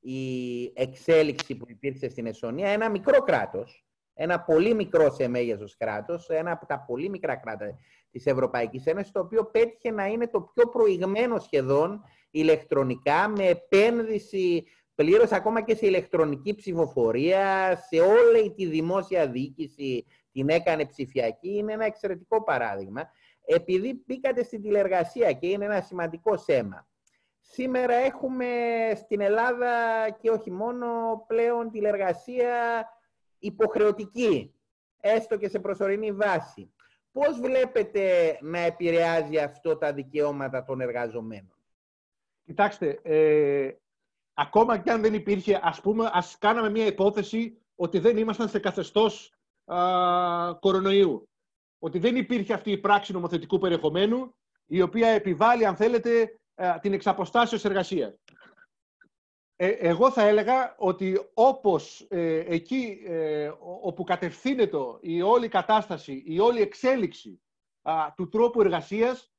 η 0.00 0.64
εξέλιξη 0.74 1.56
που 1.56 1.64
υπήρξε 1.68 2.08
στην 2.08 2.26
Εστονία. 2.26 2.68
Ένα 2.68 2.90
μικρό 2.90 3.22
κράτος, 3.22 3.85
ένα 4.18 4.40
πολύ 4.40 4.74
μικρό 4.74 5.10
σε 5.10 5.28
μέγεθος 5.28 5.76
κράτος, 5.76 6.28
ένα 6.28 6.50
από 6.50 6.66
τα 6.66 6.84
πολύ 6.86 7.08
μικρά 7.08 7.36
κράτη 7.36 7.76
της 8.10 8.26
Ευρωπαϊκής 8.26 8.86
Ένωσης, 8.86 9.12
το 9.12 9.20
οποίο 9.20 9.44
πέτυχε 9.44 9.90
να 9.90 10.06
είναι 10.06 10.28
το 10.28 10.40
πιο 10.40 10.68
προηγμένο 10.68 11.38
σχεδόν 11.38 12.02
ηλεκτρονικά, 12.30 13.28
με 13.28 13.46
επένδυση 13.46 14.64
πλήρως 14.94 15.32
ακόμα 15.32 15.60
και 15.62 15.74
σε 15.74 15.86
ηλεκτρονική 15.86 16.54
ψηφοφορία, 16.54 17.76
σε 17.76 18.00
όλη 18.00 18.54
τη 18.54 18.66
δημόσια 18.66 19.26
διοίκηση 19.26 20.04
την 20.32 20.48
έκανε 20.48 20.86
ψηφιακή, 20.86 21.56
είναι 21.56 21.72
ένα 21.72 21.84
εξαιρετικό 21.84 22.42
παράδειγμα. 22.42 23.10
Επειδή 23.44 24.02
μπήκατε 24.06 24.42
στην 24.42 24.62
τηλεργασία 24.62 25.32
και 25.32 25.46
είναι 25.46 25.64
ένα 25.64 25.80
σημαντικό 25.80 26.36
σέμα. 26.36 26.88
Σήμερα 27.40 27.94
έχουμε 27.94 28.46
στην 28.94 29.20
Ελλάδα 29.20 29.70
και 30.20 30.30
όχι 30.30 30.50
μόνο 30.50 30.86
πλέον 31.26 31.70
τηλεργασία 31.70 32.86
υποχρεωτική, 33.46 34.54
έστω 35.00 35.36
και 35.36 35.48
σε 35.48 35.58
προσωρινή 35.58 36.12
βάση. 36.12 36.70
Πώς 37.12 37.40
βλέπετε 37.40 38.38
να 38.40 38.58
επηρεάζει 38.58 39.38
αυτό 39.38 39.76
τα 39.76 39.92
δικαιώματα 39.92 40.64
των 40.64 40.80
εργαζομένων; 40.80 41.54
Κοιτάξτε, 42.44 43.00
ε, 43.02 43.70
ακόμα 44.34 44.78
και 44.78 44.90
αν 44.90 45.00
δεν 45.00 45.14
υπήρχε, 45.14 45.60
ας 45.62 45.80
πούμε, 45.80 46.10
ας 46.12 46.38
κάναμε 46.38 46.70
μια 46.70 46.86
υπόθεση 46.86 47.58
ότι 47.74 47.98
δεν 47.98 48.16
ήμασταν 48.16 48.48
σε 48.48 48.58
καθεστώς 48.58 49.34
α, 49.64 49.78
κορονοϊού. 50.60 51.28
Ότι 51.78 51.98
δεν 51.98 52.16
υπήρχε 52.16 52.52
αυτή 52.52 52.70
η 52.70 52.78
πράξη 52.78 53.12
νομοθετικού 53.12 53.58
περιεχομένου, 53.58 54.34
η 54.66 54.82
οποία 54.82 55.08
επιβάλλει, 55.08 55.66
αν 55.66 55.76
θέλετε, 55.76 56.38
την 56.80 56.92
εξαποστάσεως 56.92 57.64
εργασίας. 57.64 58.18
Ε, 59.58 59.68
εγώ 59.68 60.10
θα 60.10 60.22
έλεγα 60.22 60.74
ότι 60.78 61.30
όπως 61.34 62.06
ε, 62.10 62.38
εκεί 62.38 63.02
ε, 63.06 63.52
όπου 63.82 64.04
κατευθύνεται 64.04 64.78
η 65.00 65.22
όλη 65.22 65.48
κατάσταση, 65.48 66.22
η 66.26 66.38
όλη 66.38 66.60
εξέλιξη 66.60 67.40
του 68.16 68.28
τρόπου 68.28 68.60
εργασίας, 68.60 69.30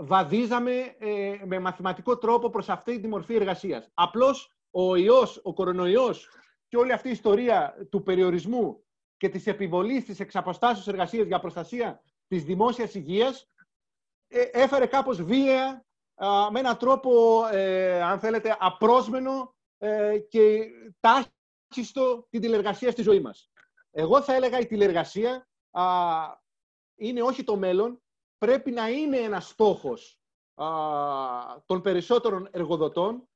βαδίζαμε 0.00 0.96
με 1.44 1.58
μαθηματικό 1.58 2.18
τρόπο 2.18 2.50
προς 2.50 2.68
αυτή 2.68 3.00
τη 3.00 3.08
μορφή 3.08 3.34
εργασίας. 3.34 3.90
Απλώς 3.94 4.56
ο 4.70 4.96
ιός, 4.96 5.40
ο 5.42 5.52
κορονοϊός 5.52 6.28
και 6.68 6.76
όλη 6.76 6.92
αυτή 6.92 7.08
η 7.08 7.10
ιστορία 7.10 7.86
του 7.90 8.02
περιορισμού 8.02 8.84
και 9.16 9.28
της 9.28 9.46
επιβολής 9.46 10.04
της 10.04 10.20
εξαποστάσεως 10.20 10.88
εργασίας 10.88 11.26
για 11.26 11.40
προστασία 11.40 12.02
της 12.28 12.44
δημόσιας 12.44 12.94
υγείας 12.94 13.50
ε, 14.28 14.40
έφερε 14.40 14.86
κάπως 14.86 15.22
βία, 15.22 15.86
με 16.50 16.58
έναν 16.58 16.76
τρόπο, 16.76 17.44
ε, 17.52 18.02
αν 18.02 18.18
θέλετε, 18.18 18.56
απρόσμενο 18.58 19.54
ε, 19.78 20.18
και 20.18 20.66
τάχιστο 21.00 22.26
την 22.30 22.40
τηλεργασία 22.40 22.90
στη 22.90 23.02
ζωή 23.02 23.20
μας. 23.20 23.50
Εγώ 23.90 24.22
θα 24.22 24.34
έλεγα 24.34 24.58
η 24.58 24.66
τηλεργασία 24.66 25.48
είναι 26.96 27.22
όχι 27.22 27.44
το 27.44 27.56
μέλλον, 27.56 28.02
πρέπει 28.38 28.70
να 28.70 28.88
είναι 28.88 29.16
ένας 29.16 29.48
στόχος 29.48 30.20
των 31.66 31.80
περισσότερων 31.82 32.48
εργοδοτών, 32.50 33.28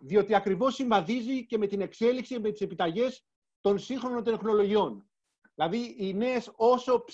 διότι 0.00 0.34
ακριβώς 0.34 0.74
συμβαδίζει 0.74 1.46
και 1.46 1.58
με 1.58 1.66
την 1.66 1.80
εξέλιξη, 1.80 2.40
με 2.40 2.50
τις 2.50 2.60
επιταγές 2.60 3.24
των 3.60 3.78
σύγχρονων 3.78 4.24
τεχνολογιών. 4.24 5.10
Δηλαδή, 5.54 5.94
οι 5.98 6.14
νέες, 6.14 6.52
όσο 6.56 7.04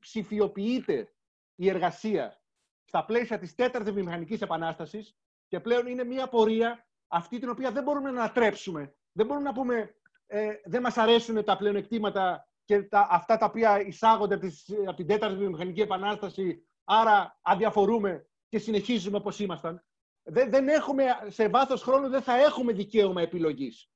ψηφιοποιείται 0.00 1.14
η 1.54 1.68
εργασία 1.68 2.43
στα 2.84 3.04
πλαίσια 3.04 3.38
της 3.38 3.54
τέταρτης 3.54 3.92
βιομηχανικής 3.92 4.40
επανάστασης 4.40 5.16
και 5.48 5.60
πλέον 5.60 5.86
είναι 5.86 6.04
μια 6.04 6.28
πορεία 6.28 6.86
αυτή 7.08 7.38
την 7.38 7.48
οποία 7.48 7.72
δεν 7.72 7.82
μπορούμε 7.82 8.10
να 8.10 8.20
ανατρέψουμε. 8.20 8.94
Δεν 9.12 9.26
μπορούμε 9.26 9.46
να 9.46 9.54
πούμε 9.54 9.94
ε, 10.26 10.52
δεν 10.64 10.82
μας 10.82 10.96
αρέσουν 10.96 11.44
τα 11.44 11.56
πλεονεκτήματα 11.56 12.48
και 12.64 12.82
τα, 12.82 13.06
αυτά 13.10 13.36
τα 13.36 13.46
οποία 13.46 13.80
εισάγονται 13.80 14.34
από, 14.34 14.46
από 14.86 14.96
την 14.96 15.06
τέταρτη 15.06 15.36
βιομηχανική 15.36 15.80
επανάσταση, 15.80 16.66
άρα 16.84 17.38
αδιαφορούμε 17.42 18.26
και 18.48 18.58
συνεχίζουμε 18.58 19.16
όπως 19.16 19.38
ήμασταν. 19.38 19.84
Δεν, 20.22 20.50
δεν 20.50 20.68
έχουμε, 20.68 21.04
σε 21.28 21.48
βάθος 21.48 21.82
χρόνου 21.82 22.08
δεν 22.08 22.22
θα 22.22 22.36
έχουμε 22.36 22.72
δικαίωμα 22.72 23.22
επιλογής. 23.22 23.90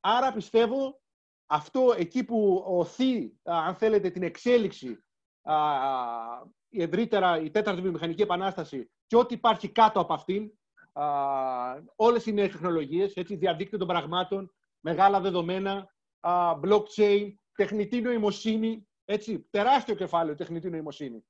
Άρα 0.00 0.32
πιστεύω 0.32 1.00
αυτό 1.46 1.94
εκεί 1.98 2.24
που 2.24 2.64
οθεί, 2.66 3.38
αν 3.42 3.74
θέλετε, 3.74 4.10
την 4.10 4.22
εξέλιξη 4.22 5.04
η 6.72 6.82
ευρύτερα 6.82 7.40
η 7.40 7.50
τέταρτη 7.50 7.80
βιομηχανική 7.80 8.22
επανάσταση 8.22 8.90
και 9.06 9.16
ό,τι 9.16 9.34
υπάρχει 9.34 9.68
κάτω 9.68 10.00
από 10.00 10.12
αυτήν, 10.12 10.50
α, 10.92 11.04
όλες 11.96 12.26
οι 12.26 12.32
νέες 12.32 12.50
τεχνολογίες, 12.50 13.14
έτσι, 13.14 13.36
διαδίκτυο 13.36 13.78
των 13.78 13.86
πραγμάτων, 13.86 14.54
μεγάλα 14.80 15.20
δεδομένα, 15.20 15.94
α, 16.20 16.60
blockchain, 16.64 17.32
τεχνητή 17.54 18.00
νοημοσύνη, 18.00 18.88
έτσι, 19.04 19.46
τεράστιο 19.50 19.94
κεφάλαιο 19.94 20.34
τεχνητή 20.34 20.70
νοημοσύνη. 20.70 21.24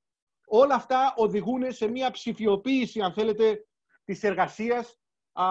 Όλα 0.45 0.75
αυτά 0.75 1.13
οδηγούν 1.17 1.71
σε 1.71 1.87
μια 1.87 2.11
ψηφιοποίηση, 2.11 3.01
αν 3.01 3.13
θέλετε, 3.13 3.67
της 4.03 4.23
εργασίας 4.23 4.99
α, 5.33 5.45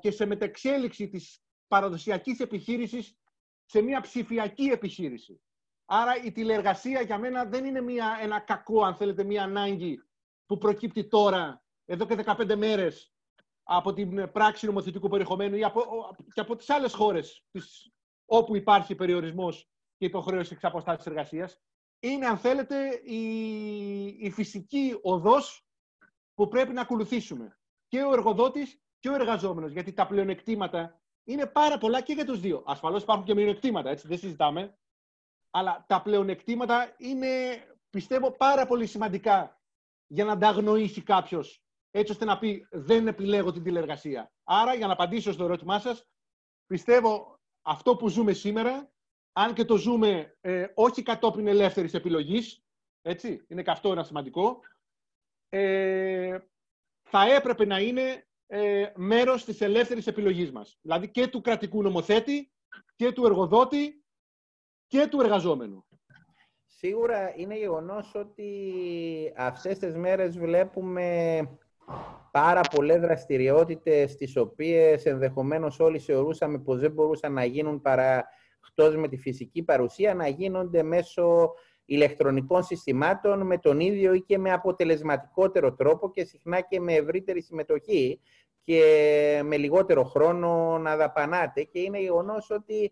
και 0.00 0.10
σε 0.10 0.26
μετεξέλιξη 0.26 1.08
της 1.08 1.40
παραδοσιακής 1.68 2.40
επιχείρησης 2.40 3.16
σε 3.64 3.80
μια 3.80 4.00
ψηφιακή 4.00 4.64
επιχείρηση. 4.64 5.40
Άρα 5.86 6.24
η 6.24 6.32
τηλεργασία 6.32 7.00
για 7.00 7.18
μένα 7.18 7.44
δεν 7.44 7.64
είναι 7.64 7.80
μια, 7.80 8.18
ένα 8.20 8.40
κακό, 8.40 8.84
αν 8.84 8.94
θέλετε, 8.94 9.24
μια 9.24 9.42
ανάγκη 9.42 10.02
που 10.46 10.58
προκύπτει 10.58 11.08
τώρα, 11.08 11.64
εδώ 11.84 12.06
και 12.06 12.24
15 12.24 12.54
μέρες, 12.56 13.12
από 13.62 13.92
την 13.92 14.32
πράξη 14.32 14.66
νομοθετικού 14.66 15.08
περιεχομένου 15.08 15.56
ή 15.56 15.64
από, 15.64 15.82
και 16.32 16.40
από 16.40 16.56
τις 16.56 16.70
άλλες 16.70 16.94
χώρες 16.94 17.44
τις, 17.50 17.92
όπου 18.24 18.56
υπάρχει 18.56 18.94
περιορισμός 18.94 19.68
και 19.96 20.04
υποχρέωση 20.04 20.52
εξ 20.52 20.64
αποστάσης 20.64 21.06
εργασίας. 21.06 21.60
Είναι, 22.00 22.26
αν 22.26 22.38
θέλετε, 22.38 23.00
η, 23.04 23.20
η 24.04 24.30
φυσική 24.30 24.98
οδός 25.02 25.66
που 26.34 26.48
πρέπει 26.48 26.72
να 26.72 26.80
ακολουθήσουμε. 26.80 27.58
Και 27.88 28.02
ο 28.02 28.12
εργοδότης 28.12 28.80
και 28.98 29.08
ο 29.08 29.14
εργαζόμενος. 29.14 29.72
Γιατί 29.72 29.92
τα 29.92 30.06
πλεονεκτήματα 30.06 31.00
είναι 31.24 31.46
πάρα 31.46 31.78
πολλά 31.78 32.00
και 32.00 32.12
για 32.12 32.24
τους 32.24 32.40
δύο. 32.40 32.62
Ασφαλώς 32.66 33.02
υπάρχουν 33.02 33.24
και 33.24 33.34
μειονεκτήματα, 33.34 33.90
έτσι, 33.90 34.08
δεν 34.08 34.18
συζητάμε 34.18 34.78
αλλά 35.56 35.84
τα 35.88 36.02
πλεονεκτήματα 36.02 36.94
είναι, 36.98 37.28
πιστεύω, 37.90 38.30
πάρα 38.30 38.66
πολύ 38.66 38.86
σημαντικά 38.86 39.60
για 40.06 40.24
να 40.24 40.38
τα 40.38 40.48
αγνοήσει 40.48 41.02
κάποιος, 41.02 41.62
έτσι 41.90 42.12
ώστε 42.12 42.24
να 42.24 42.38
πει 42.38 42.66
δεν 42.70 43.06
επιλέγω 43.06 43.52
την 43.52 43.62
τηλεργασία. 43.62 44.32
Άρα, 44.44 44.74
για 44.74 44.86
να 44.86 44.92
απαντήσω 44.92 45.32
στο 45.32 45.44
ερώτημά 45.44 45.78
σας, 45.78 46.06
πιστεύω 46.66 47.40
αυτό 47.62 47.96
που 47.96 48.08
ζούμε 48.08 48.32
σήμερα, 48.32 48.90
αν 49.32 49.54
και 49.54 49.64
το 49.64 49.76
ζούμε 49.76 50.36
ε, 50.40 50.66
όχι 50.74 51.02
κατόπιν 51.02 51.46
ελεύθερης 51.46 51.94
επιλογής, 51.94 52.62
έτσι, 53.02 53.44
είναι 53.48 53.62
και 53.62 53.70
αυτό 53.70 53.92
ένα 53.92 54.02
σημαντικό, 54.04 54.60
ε, 55.48 56.38
θα 57.02 57.34
έπρεπε 57.34 57.64
να 57.64 57.80
είναι 57.80 58.26
ε, 58.46 58.92
μέρος 58.94 59.44
της 59.44 59.60
ελεύθερης 59.60 60.06
επιλογής 60.06 60.52
μας. 60.52 60.78
Δηλαδή 60.80 61.10
και 61.10 61.26
του 61.26 61.40
κρατικού 61.40 61.82
νομοθέτη 61.82 62.52
και 62.96 63.12
του 63.12 63.26
εργοδότη 63.26 64.00
και 64.86 65.06
του 65.10 65.20
εργαζόμενου. 65.20 65.84
Σίγουρα 66.66 67.32
είναι 67.36 67.56
γεγονός 67.56 68.14
ότι 68.14 68.52
αυτές 69.36 69.78
τις 69.78 69.96
μέρες 69.96 70.38
βλέπουμε 70.38 71.40
πάρα 72.30 72.60
πολλές 72.60 73.00
δραστηριότητες 73.00 74.16
τις 74.16 74.36
οποίες 74.36 75.04
ενδεχομένως 75.06 75.80
όλοι 75.80 75.98
θεωρούσαμε 75.98 76.58
πως 76.58 76.80
δεν 76.80 76.92
μπορούσαν 76.92 77.32
να 77.32 77.44
γίνουν 77.44 77.80
παρά 77.80 78.28
εκτός 78.68 78.96
με 78.96 79.08
τη 79.08 79.16
φυσική 79.16 79.62
παρουσία, 79.62 80.14
να 80.14 80.28
γίνονται 80.28 80.82
μέσω 80.82 81.54
ηλεκτρονικών 81.84 82.62
συστημάτων 82.62 83.46
με 83.46 83.58
τον 83.58 83.80
ίδιο 83.80 84.14
ή 84.14 84.20
και 84.20 84.38
με 84.38 84.52
αποτελεσματικότερο 84.52 85.74
τρόπο 85.74 86.10
και 86.10 86.24
συχνά 86.24 86.60
και 86.60 86.80
με 86.80 86.94
ευρύτερη 86.94 87.42
συμμετοχή 87.42 88.20
και 88.64 89.40
με 89.44 89.56
λιγότερο 89.56 90.04
χρόνο 90.04 90.78
να 90.78 90.96
δαπανάτε. 90.96 91.62
Και 91.62 91.78
είναι 91.78 92.00
γεγονός 92.00 92.50
ότι 92.50 92.84
ε, 92.84 92.90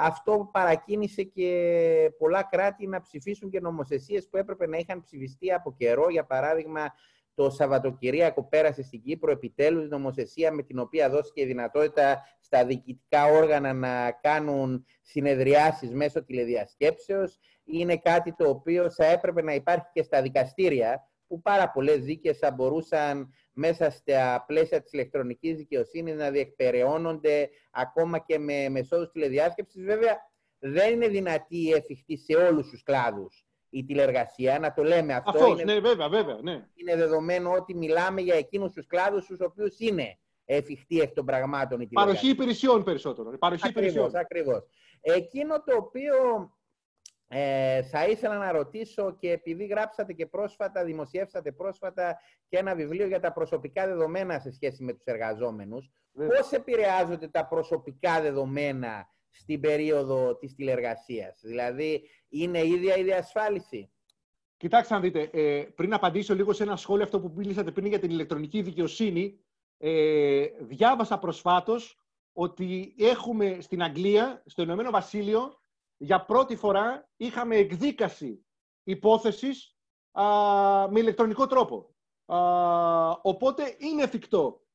αυτό 0.00 0.48
παρακίνησε 0.52 1.22
και 1.22 2.12
πολλά 2.18 2.42
κράτη 2.42 2.86
να 2.86 3.00
ψηφίσουν 3.00 3.50
και 3.50 3.60
νομοθεσίες 3.60 4.28
που 4.28 4.36
έπρεπε 4.36 4.66
να 4.66 4.76
είχαν 4.76 5.02
ψηφιστεί 5.02 5.52
από 5.52 5.74
καιρό. 5.76 6.10
Για 6.10 6.24
παράδειγμα, 6.24 6.92
το 7.34 7.50
Σαββατοκυριακό 7.50 8.44
πέρασε 8.44 8.82
στην 8.82 9.02
Κύπρο 9.02 9.30
επιτέλους 9.30 9.88
νομοθεσία 9.88 10.52
με 10.52 10.62
την 10.62 10.78
οποία 10.78 11.10
δόθηκε 11.10 11.46
δυνατότητα 11.46 12.22
στα 12.40 12.64
διοικητικά 12.64 13.24
όργανα 13.24 13.72
να 13.72 14.10
κάνουν 14.10 14.86
συνεδριάσεις 15.02 15.94
μέσω 15.94 16.24
τηλεδιασκέψεως. 16.24 17.38
Είναι 17.64 17.96
κάτι 17.96 18.34
το 18.34 18.48
οποίο 18.48 18.90
θα 18.90 19.04
έπρεπε 19.04 19.42
να 19.42 19.54
υπάρχει 19.54 19.86
και 19.92 20.02
στα 20.02 20.22
δικαστήρια, 20.22 21.09
που 21.30 21.40
πάρα 21.40 21.70
πολλές 21.70 21.98
δίκες 22.00 22.38
θα 22.38 22.50
μπορούσαν 22.50 23.34
μέσα 23.52 23.90
στα 23.90 24.44
πλαίσια 24.46 24.82
της 24.82 24.92
ηλεκτρονικής 24.92 25.56
δικαιοσύνης 25.56 26.16
να 26.16 26.30
διεκπεραιώνονται 26.30 27.48
ακόμα 27.70 28.18
και 28.18 28.38
με 28.38 28.68
μεσόδους 28.68 29.10
τηλεδιάσκεψης. 29.10 29.84
Βέβαια, 29.84 30.16
δεν 30.58 30.92
είναι 30.92 31.08
δυνατή 31.08 31.56
η 31.56 31.72
εφικτή 31.72 32.16
σε 32.16 32.34
όλους 32.34 32.68
τους 32.68 32.82
κλάδους 32.82 33.44
η 33.70 33.84
τηλεργασία, 33.84 34.58
να 34.58 34.72
το 34.72 34.82
λέμε 34.82 35.14
αυτό. 35.14 35.30
Αφώς, 35.30 35.60
είναι, 35.60 35.72
ναι, 35.72 35.80
βέβαια, 35.80 36.08
βέβαια, 36.08 36.38
ναι. 36.42 36.66
Είναι 36.74 36.96
δεδομένο 36.96 37.52
ότι 37.52 37.74
μιλάμε 37.74 38.20
για 38.20 38.34
εκείνους 38.34 38.72
τους 38.72 38.86
κλάδους 38.86 39.24
στους 39.24 39.40
οποίους 39.40 39.78
είναι 39.78 40.18
εφικτή 40.44 41.00
εκ 41.00 41.12
των 41.12 41.24
πραγμάτων 41.24 41.80
η 41.80 41.86
τηλεργασία. 41.86 42.20
Παροχή 42.20 42.28
υπηρεσιών 42.28 42.84
περισσότερο. 42.84 43.38
Παροχή 43.38 43.66
ακριβώς, 43.66 43.92
υπηρεσιών. 43.92 44.20
ακριβώς. 44.20 44.62
Εκείνο 45.00 45.62
το 45.62 45.76
οποίο 45.76 46.14
ε, 47.32 47.82
θα 47.82 48.06
ήθελα 48.06 48.36
να 48.36 48.52
ρωτήσω 48.52 49.16
και 49.18 49.30
επειδή 49.30 49.66
γράψατε 49.66 50.12
και 50.12 50.26
πρόσφατα, 50.26 50.84
δημοσιεύσατε 50.84 51.52
πρόσφατα 51.52 52.18
και 52.48 52.58
ένα 52.58 52.74
βιβλίο 52.74 53.06
για 53.06 53.20
τα 53.20 53.32
προσωπικά 53.32 53.86
δεδομένα 53.86 54.38
σε 54.38 54.50
σχέση 54.50 54.82
με 54.82 54.92
τους 54.92 55.04
εργαζόμενους, 55.04 55.90
Βέβαια. 56.12 56.40
πώς 56.40 56.52
επηρεάζονται 56.52 57.28
τα 57.28 57.46
προσωπικά 57.46 58.20
δεδομένα 58.20 59.08
στην 59.30 59.60
περίοδο 59.60 60.36
της 60.36 60.54
τηλεργασίας; 60.54 61.40
Δηλαδή, 61.42 62.02
είναι 62.28 62.66
ίδια 62.66 62.96
η 62.96 63.02
διασφάλιση; 63.02 63.90
Κοιτάξτε 64.56 64.94
να 64.94 65.00
δείτε, 65.00 65.30
ε, 65.32 65.62
πριν 65.74 65.92
απαντήσω 65.92 66.34
λίγο 66.34 66.52
σε 66.52 66.62
ένα 66.62 66.76
σχόλιο 66.76 67.04
αυτό 67.04 67.20
που 67.20 67.32
μίλησατε 67.36 67.70
πριν 67.70 67.86
για 67.86 67.98
την 67.98 68.10
ηλεκτρονική 68.10 68.62
δικαιοσύνη, 68.62 69.40
ε, 69.78 70.46
διάβασα 70.58 71.18
προσφάτως 71.18 71.98
ότι 72.32 72.94
έχουμε 72.98 73.56
στην 73.60 73.82
Αγγλία, 73.82 74.42
στο 74.46 74.62
Ηνωμένο 74.62 74.90
Βασίλειο, 74.90 75.59
για 76.02 76.24
πρώτη 76.24 76.56
φορά 76.56 77.08
είχαμε 77.16 77.56
εκδίκαση 77.56 78.46
υπόθεσης 78.82 79.76
α, 80.12 80.24
με 80.90 81.00
ηλεκτρονικό 81.00 81.46
τρόπο. 81.46 81.94
Α, 82.26 83.10
οπότε 83.10 83.76
είναι 83.78 84.02
εφικτό 84.02 84.66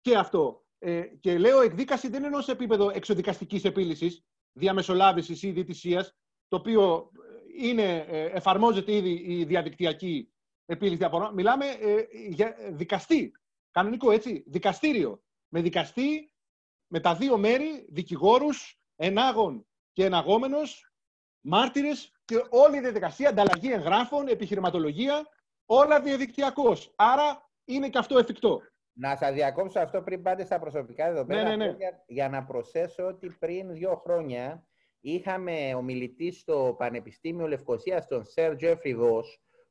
και 0.00 0.16
αυτό. 0.16 0.64
Ε, 0.78 1.00
και 1.00 1.38
λέω 1.38 1.60
εκδίκαση 1.60 2.08
δεν 2.08 2.24
εννοώ 2.24 2.40
σε 2.40 2.52
επίπεδο 2.52 2.90
εξοδικαστικής 2.90 3.64
επίλυσης, 3.64 4.24
διαμεσολάβησης 4.52 5.42
ή 5.42 5.50
διαιτησίας, 5.50 6.16
το 6.48 6.56
οποίο 6.56 7.10
είναι, 7.58 7.96
ε, 8.08 8.24
εφαρμόζεται 8.24 8.92
ήδη 8.94 9.24
η 9.26 9.44
διαδικτυακή 9.44 10.32
επίλυση 10.64 10.96
διαφορών. 10.96 11.34
Μιλάμε 11.34 11.66
ε, 11.66 12.06
για 12.28 12.56
δικαστή, 12.70 13.32
κανονικό 13.70 14.10
έτσι, 14.10 14.44
δικαστήριο. 14.46 15.22
Με 15.48 15.62
δικαστή, 15.62 16.32
με 16.86 17.00
τα 17.00 17.14
δύο 17.14 17.38
μέρη, 17.38 17.86
δικηγόρους, 17.90 18.80
ενάγων 18.96 19.64
και 20.00 20.06
εναγόμενος, 20.06 20.92
μάρτυρες 21.40 22.12
και 22.24 22.36
όλη 22.50 22.76
η 22.76 22.80
διαδικασία, 22.80 23.28
ανταλλαγή 23.28 23.72
εγγράφων, 23.72 24.28
επιχειρηματολογία, 24.28 25.26
όλα 25.66 26.00
διαδικτυακώς. 26.00 26.92
Άρα 26.96 27.50
είναι 27.64 27.88
και 27.88 27.98
αυτό 27.98 28.18
εφικτό. 28.18 28.60
Να 28.92 29.16
σας 29.16 29.32
διακόψω 29.32 29.80
αυτό 29.80 30.02
πριν 30.02 30.22
πάτε 30.22 30.44
στα 30.44 30.58
προσωπικά 30.58 31.12
δεδομένα. 31.12 31.42
Ναι, 31.42 31.56
ναι, 31.56 31.64
ναι. 31.64 31.76
Για, 31.76 32.04
για, 32.06 32.28
να 32.28 32.44
προσθέσω 32.44 33.06
ότι 33.06 33.36
πριν 33.38 33.72
δύο 33.72 34.00
χρόνια 34.04 34.66
είχαμε 35.00 35.74
ομιλητή 35.74 36.32
στο 36.32 36.74
Πανεπιστήμιο 36.78 37.46
Λευκοσίας, 37.46 38.06
τον 38.06 38.24
Σερ 38.24 38.56
Τζέφρι 38.56 38.96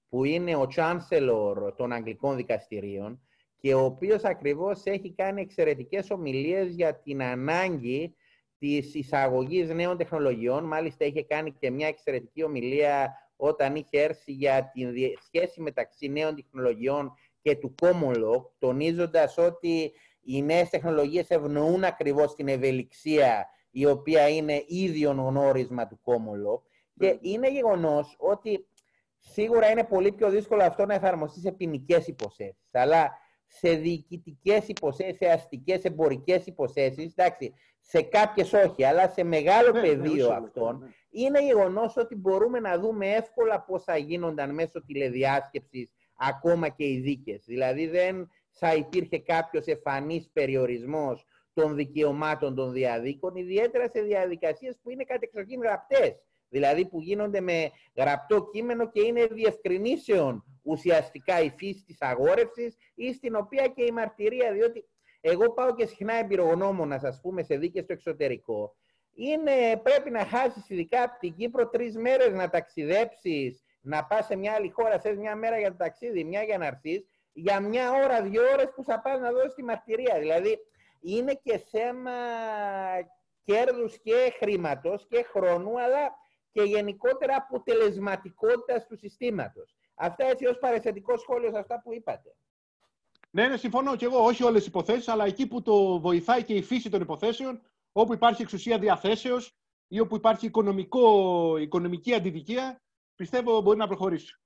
που 0.10 0.24
είναι 0.24 0.56
ο 0.56 0.68
Chancellor 0.76 1.74
των 1.76 1.92
Αγγλικών 1.92 2.36
Δικαστηρίων 2.36 3.22
και 3.58 3.74
ο 3.74 3.84
οποίος 3.84 4.24
ακριβώς 4.24 4.82
έχει 4.84 5.14
κάνει 5.14 5.42
εξαιρετικές 5.42 6.10
ομιλίες 6.10 6.74
για 6.74 7.00
την 7.00 7.24
ανάγκη 7.24 8.16
της 8.60 8.94
εισαγωγής 8.94 9.70
νέων 9.70 9.98
τεχνολογιών. 9.98 10.64
Μάλιστα 10.64 11.06
είχε 11.06 11.24
κάνει 11.24 11.52
και 11.52 11.72
μια 11.72 11.88
εξαιρετική 11.88 12.44
ομιλία 12.44 13.14
όταν 13.36 13.76
είχε 13.76 14.02
έρθει 14.02 14.32
για 14.32 14.72
τη 14.74 14.82
σχέση 15.26 15.62
μεταξύ 15.62 16.10
νέων 16.10 16.36
τεχνολογιών 16.36 17.14
και 17.42 17.56
του 17.56 17.76
common 17.82 18.14
law, 18.14 18.44
τονίζοντας 18.60 19.38
ότι 19.38 19.92
οι 20.22 20.42
νέες 20.42 20.70
τεχνολογίες 20.70 21.30
ευνοούν 21.30 21.84
ακριβώς 21.84 22.36
την 22.36 22.48
ευελιξία 22.48 23.46
η 23.72 23.86
οποία 23.86 24.30
είναι 24.30 24.64
ίδιο 24.68 25.12
γνώρισμα 25.12 25.88
του 25.88 26.00
common 26.04 26.52
law. 26.52 26.62
Και 27.00 27.08
ναι. 27.08 27.18
είναι 27.22 27.52
γεγονός 27.52 28.16
ότι 28.20 28.68
σίγουρα 29.18 29.70
είναι 29.70 29.84
πολύ 29.84 30.12
πιο 30.12 30.30
δύσκολο 30.30 30.64
αυτό 30.64 30.86
να 30.86 30.94
εφαρμοστεί 30.94 31.40
σε 31.40 31.52
ποινικές 31.52 32.08
υποθέσεις. 32.08 32.70
Αλλά 32.72 33.12
σε 33.50 33.70
διοικητικές 33.70 34.68
υποθέσεις, 34.68 35.18
σε 35.18 35.26
αστικές 35.26 35.84
εμπορικές 35.84 36.46
υποθέσεις, 36.46 37.14
εντάξει, 37.16 37.54
σε 37.80 38.02
κάποιες 38.02 38.54
όχι, 38.54 38.84
αλλά 38.84 39.10
σε 39.10 39.24
μεγάλο 39.24 39.72
ναι, 39.72 39.82
ναι 39.82 39.88
πεδίο 39.88 40.28
ναι, 40.28 40.36
αυτών, 40.36 40.78
ναι. 40.80 40.88
είναι 41.10 41.44
γεγονός 41.46 41.98
ότι 41.98 42.16
μπορούμε 42.16 42.60
να 42.60 42.80
δούμε 42.80 43.08
εύκολα 43.14 43.62
πώς 43.62 43.84
θα 43.84 43.98
γίνονταν 43.98 44.54
μέσω 44.54 44.86
τηλεδιάσκεψης 44.86 45.90
ακόμα 46.18 46.70
και 46.70 46.86
οι 46.86 47.00
δίκες. 47.00 47.44
Δηλαδή, 47.46 47.88
δεν 47.88 48.30
θα 48.50 48.76
υπήρχε 48.76 49.20
κάποιος 49.20 49.66
εμφανή 49.66 50.30
περιορισμός 50.34 51.26
των 51.54 51.76
δικαιωμάτων 51.76 52.56
των 52.56 52.72
διαδίκων, 52.72 53.36
ιδιαίτερα 53.36 53.90
σε 53.90 54.02
διαδικασίες 54.02 54.80
που 54.82 54.90
είναι 54.90 55.04
κατεξοχήν 55.04 55.62
γραπτές. 55.62 56.16
Δηλαδή 56.50 56.86
που 56.86 57.02
γίνονται 57.02 57.42
με 57.42 57.72
γραπτό 57.96 58.50
κείμενο 58.52 58.90
και 58.90 59.02
είναι 59.02 59.26
διευκρινήσεων 59.26 60.44
ουσιαστικά 60.64 61.42
η 61.42 61.50
φύση 61.58 61.84
της 61.84 62.02
αγόρευσης 62.02 62.78
ή 62.96 63.14
στην 63.14 63.36
οποία 63.36 63.68
και 63.68 63.84
η 63.84 63.92
μαρτυρία, 63.92 64.52
διότι 64.54 64.86
εγώ 65.22 65.52
πάω 65.54 65.76
και 65.76 65.86
συχνά 65.86 66.14
εμπειρογνώμονα, 66.14 67.00
ας 67.04 67.20
πούμε, 67.22 67.44
σε 67.44 67.58
δίκες 67.58 67.84
στο 67.84 67.94
εξωτερικό. 67.94 68.76
Είναι, 69.14 69.78
πρέπει 69.84 70.10
να 70.10 70.26
χάσεις 70.26 70.70
ειδικά 70.70 71.04
από 71.04 71.20
την 71.20 71.36
Κύπρο 71.36 71.70
τρεις 71.70 71.98
μέρες 71.98 72.34
να 72.34 72.50
ταξιδέψεις, 72.50 73.64
να 73.82 74.06
πας 74.06 74.26
σε 74.26 74.36
μια 74.36 74.54
άλλη 74.54 74.70
χώρα, 74.70 75.00
θες 75.00 75.18
μια 75.18 75.36
μέρα 75.36 75.60
για 75.60 75.70
το 75.70 75.78
ταξίδι, 75.78 76.24
μια 76.24 76.44
για 76.44 76.58
να 76.58 76.66
έρθεις, 76.66 77.06
για 77.34 77.60
μια 77.60 77.92
ώρα, 77.92 78.22
δύο 78.22 78.42
ώρες 78.54 78.72
που 78.76 78.84
θα 78.84 79.02
πας 79.02 79.20
να 79.20 79.32
δώσεις 79.32 79.54
τη 79.54 79.64
μαρτυρία. 79.64 80.20
Δηλαδή, 80.20 80.58
είναι 81.02 81.40
και 81.44 81.58
θέμα 81.58 82.12
κέρδους 83.44 84.00
και 84.00 84.34
χρήματος 84.40 85.08
και 85.10 85.26
χρόνου, 85.32 85.82
αλλά 85.82 86.16
και 86.52 86.62
γενικότερα 86.62 87.36
αποτελεσματικότητας 87.36 88.88
του 88.88 88.98
συστήματος. 88.98 89.76
Αυτά 89.96 90.26
έτσι 90.26 90.46
ως 90.46 90.58
παρεσθετικό 90.58 91.18
σχόλιο 91.18 91.52
σε 91.52 91.60
αυτά 91.60 91.82
που 91.82 91.94
είπατε. 91.94 92.36
Ναι, 93.32 93.48
ναι, 93.48 93.58
συμφωνώ 93.58 93.96
και 93.96 94.06
εγώ. 94.06 94.24
Όχι 94.24 94.44
όλες 94.44 94.64
οι 94.64 94.68
υποθέσεις, 94.68 95.08
αλλά 95.08 95.26
εκεί 95.26 95.48
που 95.48 95.62
το 95.62 96.00
βοηθάει 96.00 96.44
και 96.44 96.54
η 96.54 96.62
φύση 96.62 96.90
των 96.90 97.02
υποθέσεων, 97.02 97.62
όπου 97.92 98.14
υπάρχει 98.14 98.42
εξουσία 98.42 98.80
διαθέσεως 98.80 99.54
ή 99.88 100.00
όπου 100.00 100.16
υπάρχει 100.16 100.46
οικονομικό, 100.46 101.58
οικονομική 101.58 102.14
αντιδικία, 102.14 102.82
πιστεύω 103.16 103.62
μπορεί 103.62 103.78
να 103.78 103.88
προχωρήσει. 103.88 104.40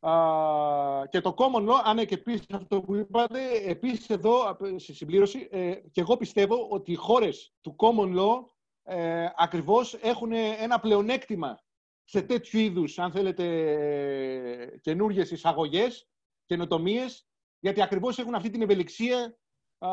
Α, 0.00 1.06
και 1.08 1.20
το 1.20 1.34
common 1.38 1.68
law, 1.68 1.80
αν 1.84 2.06
και 2.06 2.14
επίσης 2.14 2.46
αυτό 2.52 2.80
που 2.80 2.94
είπατε, 2.94 3.40
επίσης 3.64 4.10
εδώ, 4.10 4.56
σε 4.76 4.94
συμπλήρωση, 4.94 5.48
ε, 5.50 5.74
και 5.74 6.00
εγώ 6.00 6.16
πιστεύω 6.16 6.68
ότι 6.70 6.92
οι 6.92 6.94
χώρες 6.94 7.52
του 7.60 7.76
common 7.78 8.18
law 8.18 8.44
ε, 8.82 9.28
ακριβώς 9.36 9.94
έχουν 9.94 10.32
ένα 10.32 10.80
πλεονέκτημα 10.80 11.60
σε 12.04 12.22
τέτοιου 12.22 12.58
είδους, 12.58 12.98
αν 12.98 13.12
θέλετε, 13.12 14.78
καινούργιες 14.80 15.30
εισαγωγές, 15.30 16.08
καινοτομίες, 16.46 17.26
γιατί 17.58 17.82
ακριβώς 17.82 18.18
έχουν 18.18 18.34
αυτή 18.34 18.50
την 18.50 18.62
ευελιξία 18.62 19.36
α, 19.78 19.88